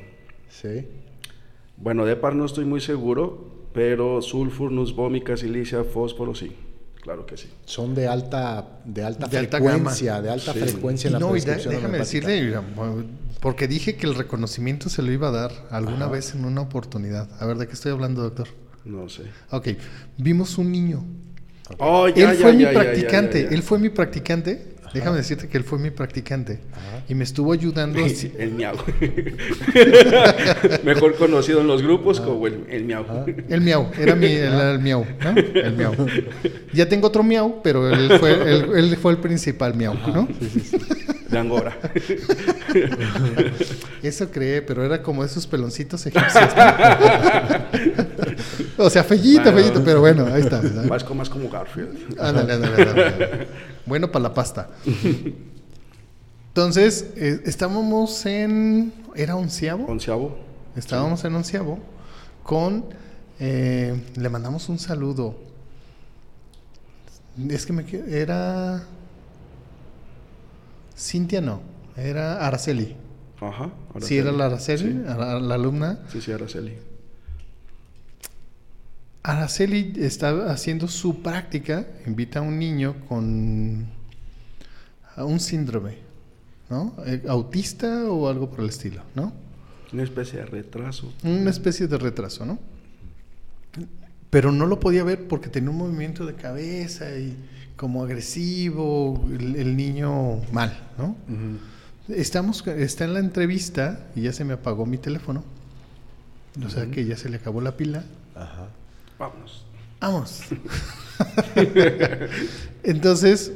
[0.50, 0.88] Sí.
[1.76, 6.56] Bueno, de par no estoy muy seguro, pero sulfur, nus vómica, silicia, fósforo, sí.
[7.02, 7.50] Claro que sí.
[7.66, 10.60] Son de alta, de alta De alta frecuencia, de alta Sí.
[10.60, 12.28] frecuencia Y en la no, y da- prescripción déjame homeopática.
[12.30, 12.60] decirle,
[13.42, 17.30] porque dije que el reconocimiento se lo iba a dar alguna vez en una oportunidad.
[17.42, 18.48] A ver, ¿de qué estoy hablando, doctor?
[18.88, 19.24] No sé.
[19.52, 19.68] Ok,
[20.18, 21.04] vimos un niño.
[21.78, 23.56] Oh, ya, él ya, fue mi ya, ya, ya, practicante, ya, ya.
[23.56, 24.78] él fue mi practicante.
[24.94, 26.60] Déjame decirte que él fue mi practicante.
[27.10, 28.00] Y me estuvo ayudando.
[28.00, 28.76] El miau.
[30.84, 33.06] Mejor conocido en los grupos como el, el miau.
[33.50, 35.36] El miau, era mi, el, el miau, ¿no?
[35.38, 35.94] El miau.
[36.74, 40.28] Ya tengo otro miau, pero él fue, él, él fue el principal miau, ¿no?
[41.30, 41.78] De Angora.
[44.04, 46.34] Eso creé, pero era como esos peloncitos egipcios.
[48.78, 49.58] o sea, fellito, Bueno.
[49.58, 50.62] fellito, pero bueno, ahí está.
[50.88, 52.20] Más, como- más como Garfield.
[52.20, 53.48] Ándale, ándale, ándale.
[53.86, 54.70] Bueno para la pasta.
[56.50, 58.94] Entonces, eh, estábamos en.
[59.16, 59.86] ¿Era onceavo?
[59.86, 60.38] Onceavo.
[60.76, 61.80] Estábamos en onceavo
[62.44, 62.86] con.
[63.40, 65.36] eh, le mandamos un saludo.
[67.50, 68.84] Es que me era.
[70.98, 71.62] Cintia no,
[71.96, 72.96] era Araceli.
[73.40, 73.70] Ajá.
[74.02, 76.00] Sí, era la Araceli, Sí, la alumna.
[76.12, 76.74] sí, sí, Araceli.
[79.24, 83.86] Araceli está haciendo su práctica, invita a un niño con
[85.16, 85.98] a un síndrome,
[86.70, 86.96] ¿no?
[87.06, 89.34] Eh, Autista o algo por el estilo, ¿no?
[89.92, 91.12] Una especie de retraso.
[91.24, 92.60] Una especie de retraso, ¿no?
[94.30, 97.36] Pero no lo podía ver porque tenía un movimiento de cabeza y
[97.78, 101.16] como agresivo, el, el niño mal, ¿no?
[102.10, 105.44] Estamos, está en la entrevista y ya se me apagó mi teléfono.
[106.66, 108.04] O sea que ya se le acabó la pila.
[108.36, 108.70] Ajá.
[109.20, 109.66] Vámonos.
[110.00, 110.42] Vamos.
[112.84, 113.52] Entonces,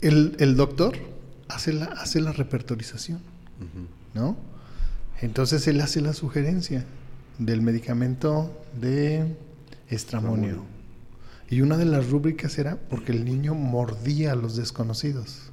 [0.00, 0.96] el, el doctor
[1.48, 3.20] hace la, hace la repertorización,
[4.14, 4.36] ¿no?
[5.20, 6.84] Entonces él hace la sugerencia
[7.38, 9.34] del medicamento de
[9.88, 10.64] estramonio.
[11.48, 15.52] Y una de las rúbricas era porque el niño mordía a los desconocidos,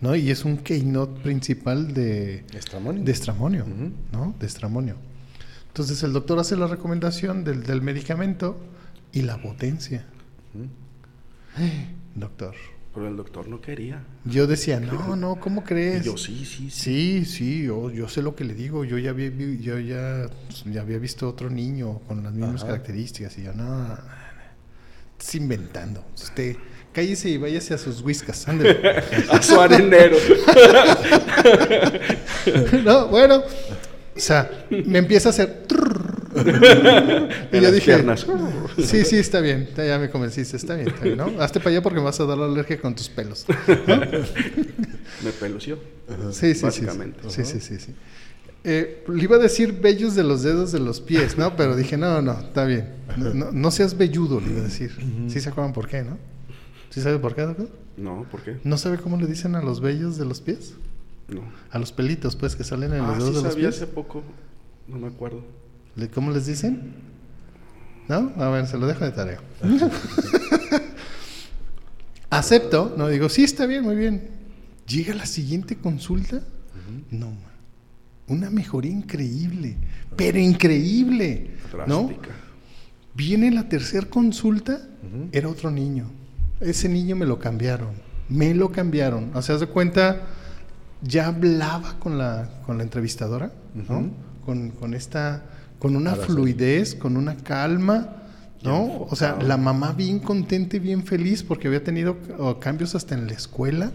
[0.00, 0.16] ¿no?
[0.16, 3.04] Y es un keynote principal de Estramonio.
[3.04, 3.64] de estramonio.
[4.12, 4.34] ¿no?
[4.40, 4.96] De estramonio.
[5.68, 8.58] Entonces el doctor hace la recomendación del, del medicamento
[9.12, 10.04] y la potencia.
[12.14, 12.54] Doctor.
[12.92, 14.02] Pero el doctor no quería.
[14.24, 16.02] Yo decía, no, no, ¿cómo crees?
[16.02, 16.70] Y yo, sí, sí, sí.
[16.70, 18.84] Sí, sí, yo, yo sé lo que le digo.
[18.84, 20.28] Yo ya había, yo ya,
[20.66, 22.72] ya había visto otro niño con las mismas Ajá.
[22.72, 23.38] características.
[23.38, 23.96] Y yo, no,
[25.20, 26.04] estás inventando.
[26.14, 26.56] Usted,
[26.92, 28.48] cállese y váyase a sus whiskas.
[28.48, 28.80] ándele".
[29.30, 30.16] A su arenero.
[32.84, 33.42] no, bueno.
[34.16, 35.62] O sea, me empieza a hacer.
[37.52, 38.26] y En yo dije, piernas.
[38.84, 39.68] sí, sí, está bien.
[39.76, 41.32] Ya me convenciste, está bien, está bien, ¿no?
[41.40, 43.46] Hazte para allá porque me vas a dar la alergia con tus pelos.
[45.22, 45.78] Me pelució.
[46.32, 46.62] Sí, sí, sí.
[46.62, 47.20] Básicamente.
[47.30, 47.94] Sí, sí, sí, sí.
[48.62, 51.56] Eh, le iba a decir vellos de los dedos de los pies, ¿no?
[51.56, 52.90] Pero dije, no, no, está bien.
[53.16, 54.90] No, no- no seas velludo, le iba a decir.
[55.28, 56.18] ¿Sí se acuerdan por qué, no?
[56.90, 57.70] ¿Sí sabe por qué, doctor?
[57.96, 58.58] No, ¿por qué?
[58.64, 60.74] ¿No sabe cómo le dicen a los vellos de los pies?
[61.28, 61.42] No.
[61.70, 63.76] A los pelitos, pues, que salen en los Ah, dedos sí de los sabía pies.
[63.82, 64.22] hace poco.
[64.88, 65.42] No me acuerdo.
[65.96, 66.92] ¿Le- ¿Cómo les dicen?
[68.08, 68.32] ¿No?
[68.36, 69.38] A ver, se lo dejo de tarea.
[72.30, 74.28] Acepto, no digo, sí, está bien, muy bien.
[74.86, 76.42] Llega la siguiente consulta.
[77.10, 77.49] No, ma.
[78.30, 79.76] Una mejoría increíble,
[80.16, 81.50] pero increíble.
[81.86, 82.10] ¿No?
[83.14, 84.80] Viene la tercera consulta,
[85.32, 86.06] era otro niño.
[86.60, 87.90] Ese niño me lo cambiaron.
[88.28, 89.30] Me lo cambiaron.
[89.34, 90.22] O sea, de cuenta,
[91.02, 94.10] ya hablaba con la, con la entrevistadora, ¿no?
[94.44, 95.44] Con, con esta,
[95.78, 96.32] con una Ahora sí.
[96.32, 98.16] fluidez, con una calma,
[98.62, 99.06] ¿no?
[99.10, 102.16] O sea, la mamá bien contenta y bien feliz porque había tenido
[102.60, 103.90] cambios hasta en la escuela,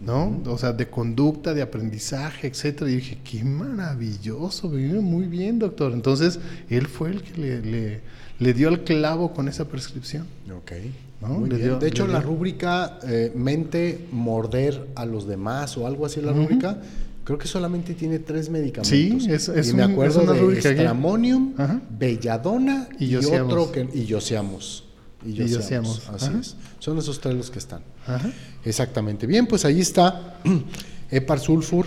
[0.00, 0.40] ¿no?
[0.46, 2.90] O sea, de conducta, de aprendizaje, etcétera.
[2.90, 5.92] Y dije, qué maravilloso, vive muy bien, doctor.
[5.92, 6.38] Entonces,
[6.68, 8.00] él fue el que le, le,
[8.38, 10.26] le dio al clavo con esa prescripción.
[10.56, 10.72] Ok.
[11.20, 11.28] ¿no?
[11.30, 11.68] Muy Le bien.
[11.70, 16.20] dio- de hecho, le la rúbrica eh, mente, morder a los demás o algo así,
[16.20, 16.78] la rúbrica,
[17.24, 18.88] creo que solamente tiene tres medicamentos.
[18.88, 20.78] Sí, es- es y me un- acuerdo es una de rúbrica aquí.
[20.78, 21.80] Stramonium, Ajá.
[21.98, 24.84] Belladona Y y, otro que y Yosiamos.
[25.26, 26.08] Y Y Yosiamos, Yosiamos.
[26.10, 26.38] Así Ajá.
[26.38, 26.56] es.
[26.78, 27.82] Son esos tres los que están.
[28.06, 28.30] Ajá.
[28.64, 29.26] Exactamente.
[29.26, 30.38] Bien, pues ahí está
[31.10, 31.86] Epar Sulfur.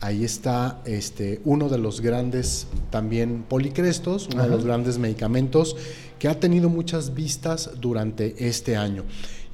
[0.00, 4.50] Ahí está este, uno de los grandes también policrestos, uno Ajá.
[4.50, 5.76] de los grandes medicamentos
[6.18, 9.04] que ha tenido muchas vistas durante este año.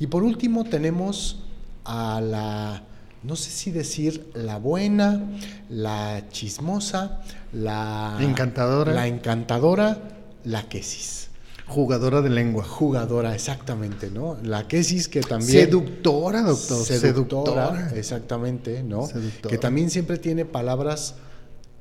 [0.00, 1.38] Y por último tenemos
[1.84, 2.82] a la,
[3.22, 5.20] no sé si decir la buena,
[5.68, 7.20] la chismosa,
[7.52, 8.92] la Encantadora.
[8.92, 9.98] la encantadora,
[10.44, 11.29] la quesis.
[11.70, 12.64] Jugadora de lengua.
[12.64, 14.36] Jugadora, exactamente, ¿no?
[14.42, 15.50] La quesis que también...
[15.66, 16.84] Seductora, doctor.
[16.84, 17.92] Seductora, Seductora.
[17.94, 19.06] exactamente, ¿no?
[19.06, 19.50] Seductora.
[19.50, 21.14] Que también siempre tiene palabras,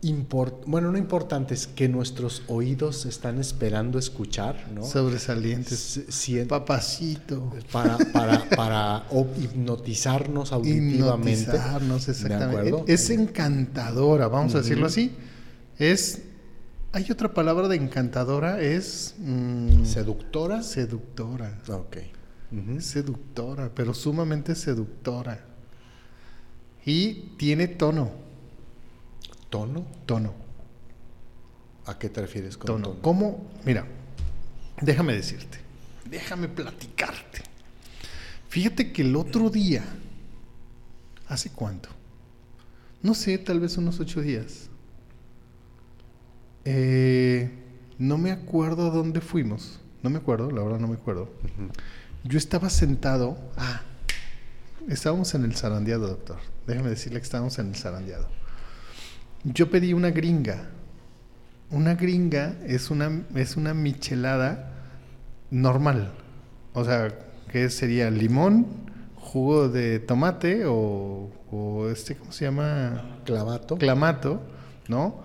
[0.03, 4.85] import- bueno, no importantes, que nuestros oídos están esperando escuchar, ¿no?
[4.85, 6.01] Sobresalientes.
[6.47, 7.51] Papacito.
[7.71, 9.05] para, para, para
[9.41, 11.41] hipnotizarnos auditivamente.
[11.41, 12.57] Hipnotizarnos, ¿De exactamente.
[12.69, 12.85] acuerdo?
[12.87, 15.13] Es encantadora, vamos a decirlo así.
[15.79, 16.21] Es.
[16.91, 19.15] Hay otra palabra de encantadora, es.
[19.19, 20.63] mm, ¿Seductora?
[20.63, 21.59] seductora.
[21.67, 21.97] Ok.
[22.79, 25.45] Seductora, pero sumamente seductora.
[26.83, 28.11] Y tiene tono.
[29.51, 29.85] ¿Tono?
[30.07, 30.33] Tono.
[31.85, 32.87] ¿A qué te refieres con tono.
[32.89, 33.01] tono?
[33.01, 33.51] ¿Cómo?
[33.65, 33.85] Mira,
[34.81, 35.59] déjame decirte,
[36.09, 37.41] déjame platicarte.
[38.47, 39.83] Fíjate que el otro día,
[41.27, 41.89] ¿hace cuánto?
[43.03, 44.68] No sé, tal vez unos ocho días.
[46.65, 47.49] Eh,
[47.97, 49.79] no me acuerdo a dónde fuimos.
[50.03, 51.29] No me acuerdo, la verdad no me acuerdo.
[52.23, 53.37] Yo estaba sentado.
[53.57, 53.81] Ah,
[54.87, 56.37] estábamos en el zarandeado, doctor.
[56.67, 58.27] Déjame decirle que estábamos en el zarandeado.
[59.43, 60.69] Yo pedí una gringa.
[61.71, 64.71] Una gringa es una, es una michelada
[65.51, 66.13] normal.
[66.73, 67.13] O sea,
[67.51, 68.67] que sería limón,
[69.15, 73.19] jugo de tomate o, o este, ¿cómo se llama?
[73.25, 73.77] Clamato.
[73.77, 74.41] Clamato,
[74.87, 75.23] ¿no?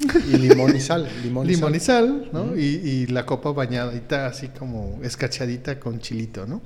[0.00, 1.08] Y limón y sal.
[1.22, 2.28] Limón y Limón y sal.
[2.32, 2.56] ¿no?
[2.56, 6.60] y, y la copa bañadita así como escachadita con chilito, ¿no?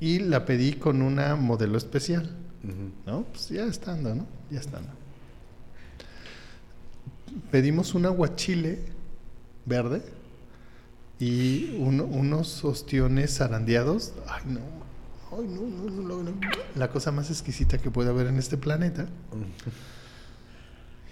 [0.00, 2.30] Y la pedí con una modelo especial.
[2.64, 2.90] Ujú.
[3.10, 3.22] ¿no?
[3.32, 4.26] Pues ya estando, ¿no?
[4.50, 4.88] Ya estando.
[7.50, 8.78] Pedimos un aguachile
[9.66, 10.02] verde
[11.20, 14.12] y uno- unos ostiones zarandeados.
[14.26, 14.60] Ay, no.
[15.30, 16.40] Ay, no, no, no, no, no.
[16.74, 19.06] La cosa más exquisita que puede haber en este planeta.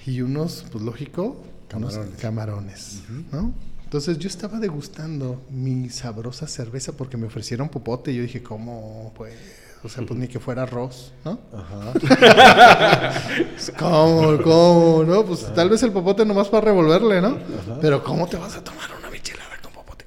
[0.07, 1.36] Y unos, pues lógico,
[1.74, 2.20] unos Camarones.
[2.20, 3.02] camarones,
[3.32, 3.52] ¿no?
[3.84, 9.12] Entonces yo estaba degustando mi sabrosa cerveza porque me ofrecieron popote y yo dije, ¿cómo?
[9.16, 9.34] Pues,
[9.82, 11.38] o sea, pues ni que fuera arroz, ¿no?
[11.52, 11.92] Ajá.
[13.78, 14.42] ¿Cómo?
[14.42, 15.04] ¿Cómo?
[15.07, 17.38] No, pues tal vez el popote nomás para revolverle, ¿no?
[17.80, 20.07] Pero ¿cómo te vas a tomar una michelada con popote?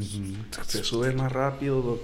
[0.66, 2.00] Se sube más rápido, Doc.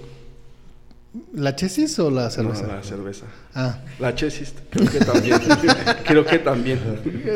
[1.33, 2.63] ¿La chesis o la cerveza?
[2.65, 3.25] No, la cerveza.
[3.53, 5.39] Ah, La chesis, creo que también.
[6.07, 6.79] creo que también.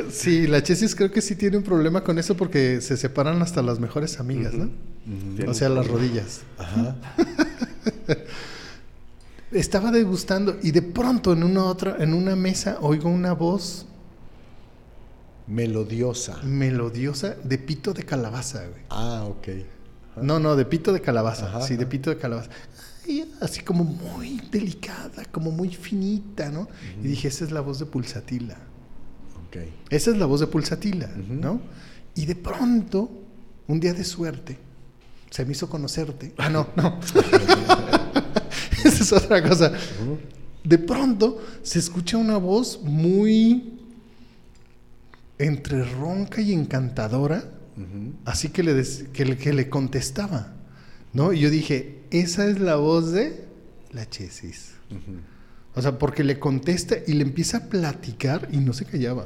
[0.10, 3.62] sí, la chesis creo que sí tiene un problema con eso porque se separan hasta
[3.62, 4.72] las mejores amigas, ¿no?
[5.48, 6.42] O sea, las rodillas.
[6.58, 6.96] Ajá.
[9.52, 13.86] Estaba degustando y de pronto en una otra, en una mesa oigo una voz
[15.48, 16.38] Melodiosa.
[16.44, 18.82] melodiosa de pito de calabaza, güey.
[18.90, 19.48] Ah, ok.
[20.22, 21.48] No, no, de pito de calabaza.
[21.48, 22.50] Ajá, sí, de pito de calabaza.
[23.42, 26.68] Así como muy delicada, como muy finita, ¿no?
[27.04, 28.56] Y dije, esa es la voz de Pulsatila.
[29.48, 29.58] Ok.
[29.90, 31.10] Esa es la voz de Pulsatila.
[31.30, 31.62] ¿no?
[32.16, 33.10] Y de pronto,
[33.68, 34.58] un día de suerte,
[35.30, 36.34] se me hizo conocerte.
[36.38, 37.00] Ah, no, no.
[38.84, 39.72] Esa es otra cosa.
[40.64, 43.74] De pronto se escucha una voz muy
[45.38, 47.44] entre ronca y encantadora,
[48.26, 50.54] así que le, des- que le, que le contestaba,
[51.18, 51.34] ¿no?
[51.34, 53.44] Y yo dije, esa es la voz de
[53.92, 54.76] la Chesis.
[55.74, 59.26] O sea, porque le contesta y le empieza a platicar y no se callaba.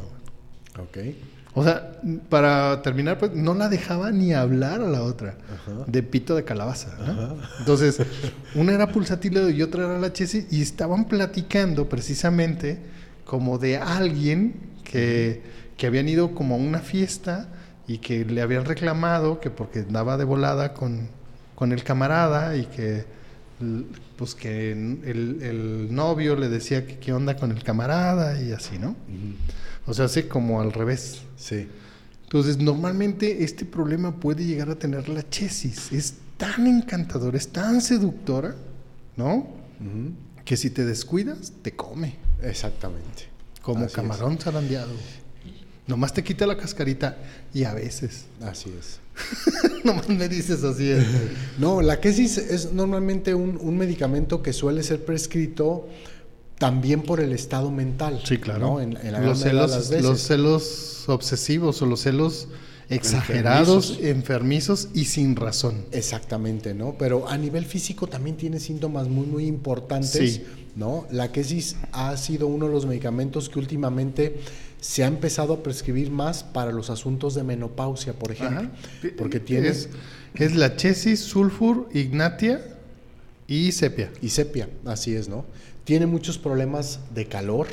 [0.79, 0.97] Ok.
[1.53, 5.37] O sea, para terminar, pues no la dejaba ni hablar a la otra.
[5.53, 5.83] Ajá.
[5.85, 6.97] De pito de calabaza.
[7.05, 7.35] ¿no?
[7.59, 7.97] Entonces,
[8.55, 12.79] una era pulsatilo y otra era la Chesi y estaban platicando precisamente
[13.25, 15.41] como de alguien que,
[15.75, 17.49] que habían ido como a una fiesta
[17.85, 21.09] y que le habían reclamado que porque andaba de volada con,
[21.61, 23.05] con el camarada y que
[24.15, 28.79] pues que el, el novio le decía que qué onda con el camarada y así,
[28.79, 28.95] ¿no?
[29.85, 31.21] O sea, así como al revés.
[31.37, 31.67] Sí.
[32.23, 35.91] Entonces, normalmente este problema puede llegar a tener la chesis.
[35.91, 38.55] Es tan encantadora, es tan seductora,
[39.15, 39.47] ¿no?
[40.43, 42.15] Que si te descuidas, te come.
[42.41, 43.25] Exactamente.
[43.61, 44.93] Como Así camarón zarandeado.
[45.87, 47.17] Nomás te quita la cascarita
[47.53, 48.25] y a veces.
[48.39, 48.45] es.
[48.47, 48.99] Así es.
[49.83, 50.89] Nomás me dices así.
[50.89, 51.03] es.
[51.57, 55.87] No, la quesis es normalmente un, un medicamento que suele ser prescrito
[56.57, 58.21] también por el estado mental.
[58.59, 58.79] ¿no?
[58.79, 60.05] En, en la los, celos, las veces.
[60.05, 62.47] los celos obsesivos o los celos
[62.89, 65.85] exagerados, enfermizos, y sin razón.
[65.91, 66.95] Exactamente, ¿no?
[66.99, 70.43] Pero a nivel físico también tiene síntomas muy, muy importantes, Sí.
[70.75, 71.07] ¿no?
[71.09, 74.39] La quesis ha sido uno de los medicamentos que últimamente
[74.81, 78.61] se ha empezado a prescribir más para los asuntos de menopausia, por ejemplo.
[78.61, 79.09] Ajá.
[79.17, 79.69] Porque tiene...
[79.69, 79.89] Es,
[80.33, 82.61] es la chesis, sulfur, ignatia
[83.47, 84.11] y sepia.
[84.21, 85.45] Y sepia, así es, ¿no?
[85.83, 87.67] Tiene muchos problemas de calor,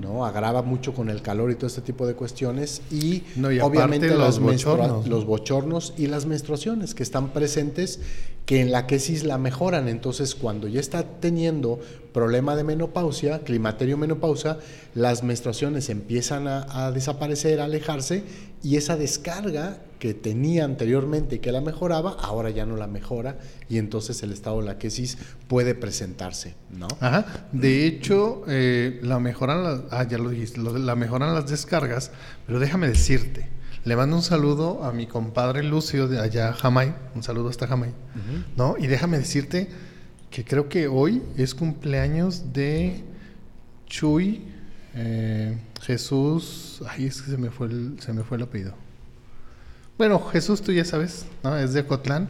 [0.00, 0.24] ¿no?
[0.24, 2.82] Agrava mucho con el calor y todo este tipo de cuestiones.
[2.90, 5.06] Y, No, y obviamente los bochornos.
[5.06, 8.00] los bochornos y las menstruaciones que están presentes,
[8.46, 9.88] que en la quesis la mejoran.
[9.88, 11.80] Entonces, cuando ya está teniendo
[12.12, 14.58] problema de menopausia, climaterio menopausia,
[14.94, 18.22] las menstruaciones empiezan a, desaparecer, a alejarse,
[18.62, 23.36] y esa descarga que tenía anteriormente y que la mejoraba, ahora ya no la mejora,
[23.68, 25.18] y entonces el estado de la quesis
[25.48, 26.88] puede presentarse, ¿no?
[27.00, 27.48] Ajá.
[27.52, 32.12] De hecho, eh, la mejoran ah, ya lo dijiste, la mejoran las descargas,
[32.46, 33.48] pero déjame decirte,
[33.86, 37.94] le mando un saludo a mi compadre Lucio de allá Jamay, un saludo hasta Jamay,
[38.56, 38.76] ¿no?
[38.78, 39.68] Y déjame decirte
[40.28, 43.04] que creo que hoy es cumpleaños de
[43.86, 44.42] Chuy
[44.96, 48.74] eh, Jesús, ay, es que se me fue el, se me fue el apellido.
[49.96, 51.56] Bueno, Jesús, tú ya sabes, ¿no?
[51.56, 52.28] Es de Cotlán.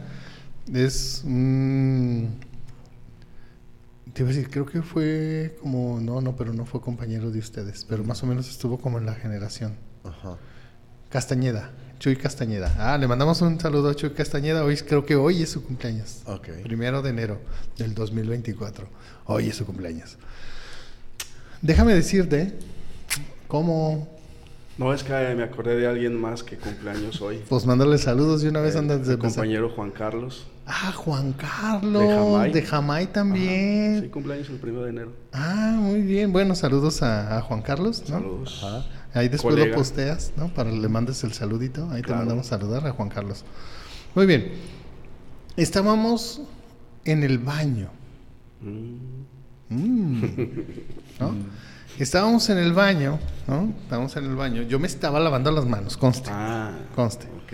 [0.71, 2.37] Es un
[4.13, 7.39] te iba a decir, creo que fue como, no, no, pero no fue compañero de
[7.39, 9.75] ustedes, pero más o menos estuvo como en la generación.
[10.03, 10.37] Ajá.
[11.09, 12.75] Castañeda, Chuy Castañeda.
[12.77, 14.63] Ah, le mandamos un saludo a Chuy Castañeda.
[14.63, 16.21] Hoy creo que hoy es su cumpleaños.
[16.25, 16.49] Ok.
[16.63, 17.39] Primero de enero
[17.77, 18.87] del 2024.
[19.25, 20.17] Hoy es su cumpleaños.
[21.61, 22.53] Déjame decirte
[23.47, 24.07] cómo,
[24.77, 27.41] No, es que me acordé de alguien más que cumpleaños hoy.
[27.49, 29.35] pues mándale saludos de una vez El- antes de el empezar.
[29.43, 30.45] compañero Juan Carlos.
[30.67, 32.51] Ah, Juan Carlos, De Jamay.
[32.51, 33.91] de Jamay también.
[33.95, 35.13] Ajá, Sí, cumpleaños el primero de enero.
[35.33, 36.31] Ah, muy bien.
[36.33, 38.01] Bueno, saludos a, a Juan Carlos.
[38.09, 38.19] ¿no?
[38.19, 38.61] Saludos.
[38.63, 38.85] Ajá.
[39.17, 39.71] Ahí después Colega.
[39.71, 40.47] lo posteas, ¿no?
[40.53, 41.89] Para que le mandes el saludito.
[41.91, 43.43] Ahí te mandamos saludar a Juan Carlos.
[44.15, 44.51] Muy bien.
[45.55, 46.41] Estábamos
[47.05, 47.89] en el baño.
[48.61, 49.17] Mm,
[49.69, 50.23] Mm.
[51.19, 51.35] ¿No?
[51.99, 53.73] Estábamos en el baño, ¿no?
[53.83, 54.61] Estábamos en el baño.
[54.61, 56.29] Yo me estaba lavando las manos, conste.
[56.31, 57.25] Ah, Conste.
[57.25, 57.53] ok.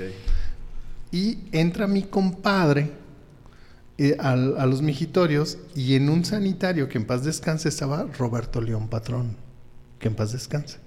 [1.11, 2.91] Y entra mi compadre
[3.97, 8.59] eh, al- a los mijitorios y en un sanitario que en paz descanse estaba Roberto
[8.61, 9.36] León Patrón.
[9.97, 10.78] Que en paz descanse.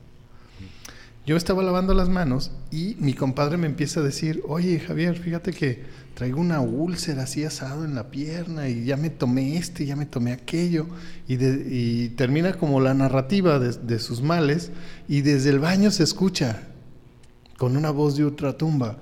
[1.26, 5.52] Yo estaba lavando las manos y mi compadre me empieza a decir, oye Javier, fíjate
[5.52, 5.82] que
[6.14, 10.06] traigo una úlcera así asado en la pierna y ya me tomé este, ya me
[10.06, 10.86] tomé aquello.
[11.26, 14.70] Y, termina como la narrativa de, de sus males
[15.08, 16.68] y desde el baño se escucha
[17.58, 18.96] con una voz de ultratumba,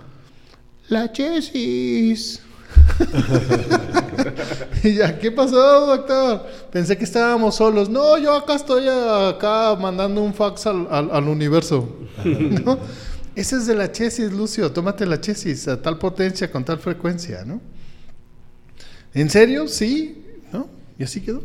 [0.89, 2.43] la chesis.
[4.83, 6.47] y ya, ¿qué pasó, doctor?
[6.73, 7.89] Pensé que estábamos solos.
[7.89, 11.89] No, yo acá estoy acá mandando un fax al, al- al universo.
[12.25, 12.79] ¿No?
[13.35, 14.71] Ese es de la chesis, Lucio.
[14.73, 17.61] Tómate la chesis a tal potencia con tal frecuencia, ¿no?
[19.13, 19.69] ¿En serio?
[19.69, 20.69] Sí, ¿no?
[20.99, 21.43] Y así quedó.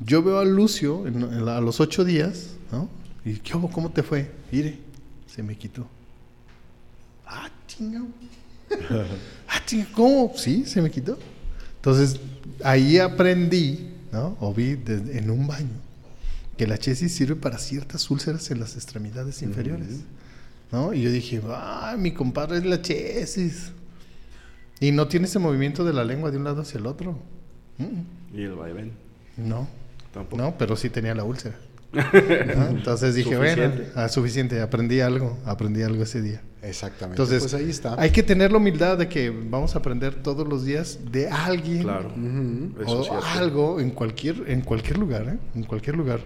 [0.00, 2.88] Yo veo a Lucio en- en la- a los ocho días, ¿no?
[3.24, 3.70] ¿Y qué hubo?
[3.70, 4.30] ¿Cómo te fue?
[4.52, 4.78] Mire,
[5.26, 5.86] se me quitó.
[7.26, 8.06] Ah, chingado.
[9.82, 10.32] ¿cómo?
[10.36, 11.18] Sí, se me quitó.
[11.76, 12.18] Entonces,
[12.62, 14.36] ahí aprendí, ¿no?
[14.40, 15.68] O vi en un baño
[16.56, 20.00] que la chesis sirve para ciertas úlceras en las extremidades inferiores,
[20.70, 20.94] ¿no?
[20.94, 23.72] Y yo dije, ah, mi compadre es la chesis.
[24.80, 27.18] Y no tiene ese movimiento de la lengua de un lado hacia el otro.
[27.78, 28.92] Mm, Y el vaivén.
[29.36, 29.66] No,
[30.12, 30.40] Tampoco.
[30.42, 31.56] no, pero sí tenía la úlcera.
[31.92, 32.02] ¿no?
[32.68, 33.92] Entonces dije, bueno, Suficiente.
[33.96, 36.40] ah, suficiente, aprendí algo, aprendí algo ese día.
[36.66, 37.20] Exactamente.
[37.22, 37.94] Entonces, pues ahí está.
[38.00, 41.82] hay que tener la humildad de que vamos a aprender todos los días de alguien
[41.82, 42.10] Claro.
[42.86, 43.20] O cierto.
[43.34, 45.38] algo en cualquier, en cualquier lugar, ¿eh?
[45.54, 46.20] En cualquier lugar.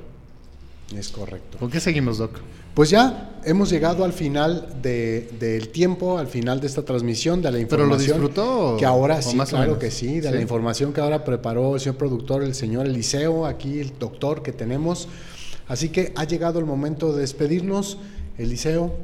[0.96, 1.58] Es correcto.
[1.58, 2.38] ¿Por qué seguimos, Doc?
[2.72, 7.50] Pues ya hemos llegado al final de- del tiempo, al final de esta transmisión, de
[7.50, 8.18] la ¿Pero lo información.
[8.18, 10.34] disfrutó Que ahora o sí, más claro que sí, de Sí.
[10.34, 14.52] la información que ahora preparó el señor productor, el señor Eliseo, aquí el doctor que
[14.52, 15.08] tenemos.
[15.66, 17.98] Así que ha llegado el momento de despedirnos.
[18.38, 18.94] Eliseo,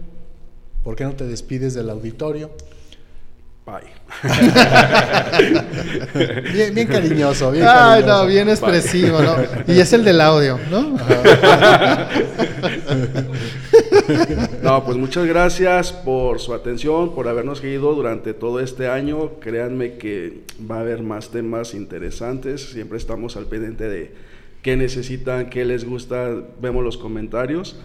[0.85, 2.51] ¿por qué no te despides del auditorio?
[3.67, 3.95] Bye.
[6.53, 8.23] Bien, bien cariñoso, bien Ay, cariñoso.
[8.23, 9.37] no, bien expresivo, ¿no?
[9.67, 10.99] Y es el del audio, ¿no?
[14.63, 19.41] No, pues muchas gracias por su atención, por habernos seguido durante todo este año.
[19.41, 22.71] Créanme que va a haber más temas interesantes.
[22.71, 24.13] Siempre estamos al pendiente de
[24.63, 26.31] qué necesitan, qué les gusta.
[26.61, 27.77] Vemos los comentarios.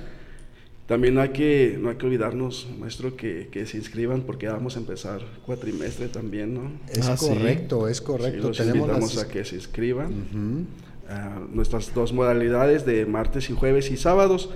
[0.89, 4.79] También hay que, no hay que olvidarnos, maestro, que, que se inscriban porque vamos a
[4.79, 6.71] empezar cuatrimestre también, ¿no?
[6.91, 7.27] Es Ah, sí.
[7.27, 8.47] correcto, es Sí, correcto.
[8.47, 10.67] los Tenemos invitamos las- a que se inscriban.
[11.07, 14.49] Ah, nuestras dos modalidades de martes y jueves y sábados.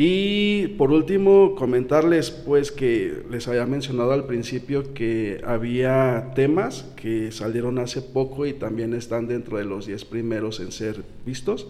[0.00, 7.32] Y por último, comentarles pues que les había mencionado al principio que había temas que
[7.32, 11.66] salieron hace poco y también están dentro de los 10 primeros en ser vistos.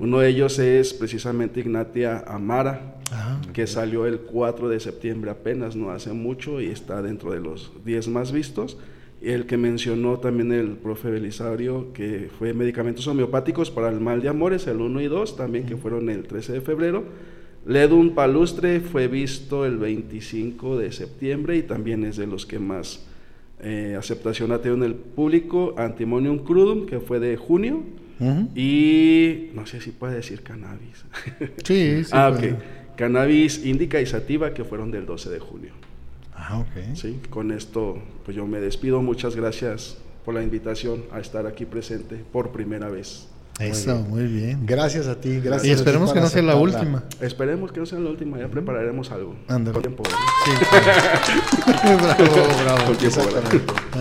[0.00, 5.74] Uno de ellos es precisamente Ignatia Amara, Ah, que salió el 4 de septiembre apenas,
[5.74, 8.78] no hace mucho, y está dentro de los 10 más vistos.
[9.20, 14.28] El que mencionó también el profe Belisario, que fue medicamentos homeopáticos para el mal de
[14.28, 17.04] amores, el 1 y 2, también que fueron el 13 de febrero.
[17.66, 23.04] Ledun Palustre fue visto el 25 de septiembre y también es de los que más
[23.60, 25.74] eh, aceptación ha tenido en el público.
[25.76, 27.82] Antimonium crudum, que fue de junio.
[28.54, 31.04] Y no sé si puede decir cannabis.
[31.64, 32.10] Sí, sí.
[32.12, 32.52] ah, puede.
[32.52, 32.58] ok.
[32.96, 35.72] Cannabis indica y sativa que fueron del 12 de junio.
[36.34, 36.94] Ah, ok.
[36.94, 39.00] Sí, con esto pues yo me despido.
[39.00, 43.28] Muchas gracias por la invitación a estar aquí presente por primera vez.
[43.60, 44.64] Eso, muy bien.
[44.64, 45.66] Gracias a ti, gracias.
[45.66, 47.04] Y a ti esperemos por que no sea la última.
[47.20, 49.36] Esperemos que no sea la última, ya prepararemos algo.
[49.46, 50.18] Tiempo, ¿verdad?
[52.16, 52.86] bravo, bravo.
[52.86, 53.20] Con tiempo.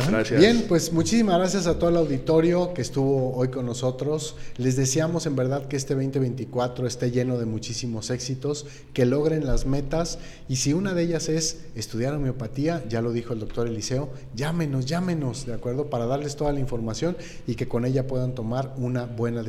[0.09, 0.39] Gracias.
[0.39, 4.37] Bien, pues muchísimas gracias a todo el auditorio que estuvo hoy con nosotros.
[4.57, 9.65] Les deseamos en verdad que este 2024 esté lleno de muchísimos éxitos, que logren las
[9.65, 14.09] metas y si una de ellas es estudiar homeopatía, ya lo dijo el doctor Eliseo,
[14.35, 15.89] llámenos, llámenos, ¿de acuerdo?
[15.89, 19.48] Para darles toda la información y que con ella puedan tomar una buena decisión.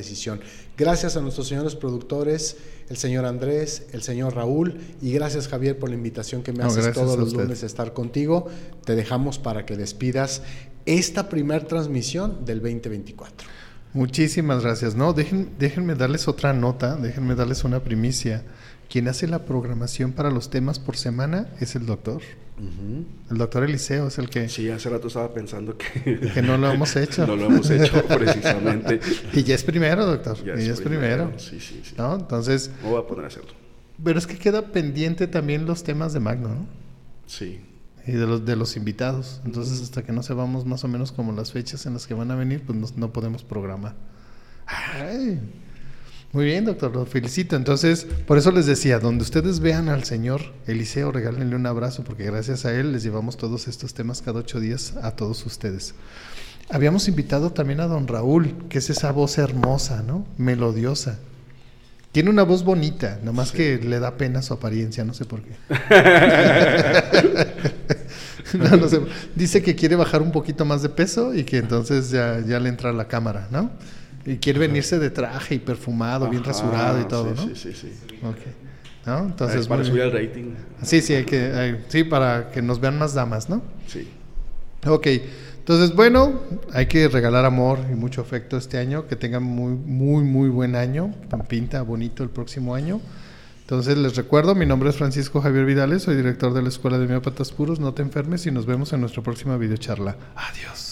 [0.77, 2.57] Gracias a nuestros señores productores,
[2.89, 6.67] el señor Andrés, el señor Raúl y gracias Javier por la invitación que me No,
[6.67, 8.47] haces todos a los lunes estar contigo.
[8.85, 10.43] Te dejamos para que despidas
[10.87, 13.49] esta primer transmisión del 2024.
[13.93, 14.95] Muchísimas gracias.
[14.95, 18.45] No, dejen, déjenme darles otra nota, déjenme darles una primicia.
[18.89, 22.23] Quien hace la programación para los temas por semana es el doctor.
[23.31, 26.71] El doctor Eliseo es el que, Sí, hace rato estaba pensando que, que no lo
[26.71, 27.27] hemos hecho.
[27.27, 29.01] no lo hemos hecho precisamente.
[29.33, 30.37] Y ya es primero, doctor.
[30.45, 31.33] Ya y ya es primero.
[31.39, 31.95] Sí, sí, sí.
[31.97, 32.17] ¿No?
[32.17, 33.51] Entonces, Me voy a poner a hacerlo.
[34.03, 36.67] pero es que queda pendiente también los temas de Magno, ¿no?
[37.27, 37.61] Sí.
[38.07, 39.41] Y de los, de los invitados.
[39.45, 42.31] Entonces, hasta que no sepamos más o menos como las fechas en las que van
[42.31, 43.95] a venir, pues no, no podemos programar.
[44.67, 45.39] Ay.
[46.33, 47.57] Muy bien, doctor, lo felicito.
[47.57, 52.25] Entonces, por eso les decía, donde ustedes vean al señor Eliseo, regálenle un abrazo, porque
[52.25, 55.95] gracias a él les llevamos todos estos temas cada ocho días a todos ustedes.
[56.71, 60.25] Habíamos invitado también a don Raúl, que es esa voz hermosa, ¿no?
[60.39, 61.19] Melodiosa.
[62.13, 65.43] Tiene una voz bonita, nada más que le da pena su apariencia, no sé por
[65.43, 65.57] qué.
[68.57, 69.01] no, no sé.
[69.35, 72.69] Dice que quiere bajar un poquito más de peso y que entonces ya, ya le
[72.69, 73.71] entra la cámara, ¿no?
[74.27, 77.55] Y quiere venirse de traje y perfumado, bien rasurado y todo, sí, ¿no?
[77.55, 77.93] Sí, sí, sí.
[78.23, 78.37] Ok.
[79.07, 79.19] ¿No?
[79.21, 80.53] Entonces, para muy subir el rating.
[80.83, 83.63] Sí, sí, hay que, hay- sí, para que nos vean más damas, ¿no?
[83.87, 84.09] Sí.
[84.87, 85.07] Ok,
[85.59, 86.41] entonces bueno,
[86.73, 90.75] hay que regalar amor y mucho afecto este año, que tengan muy, muy, muy buen
[90.77, 91.15] año,
[91.49, 93.01] pinta bonito el próximo año.
[93.63, 97.05] Entonces les recuerdo, mi nombre es Francisco Javier Vidales, soy director de la Escuela de
[97.07, 100.17] Homeópatas Puros, no te enfermes y nos vemos en nuestra próxima videocharla.
[100.35, 100.90] Adiós.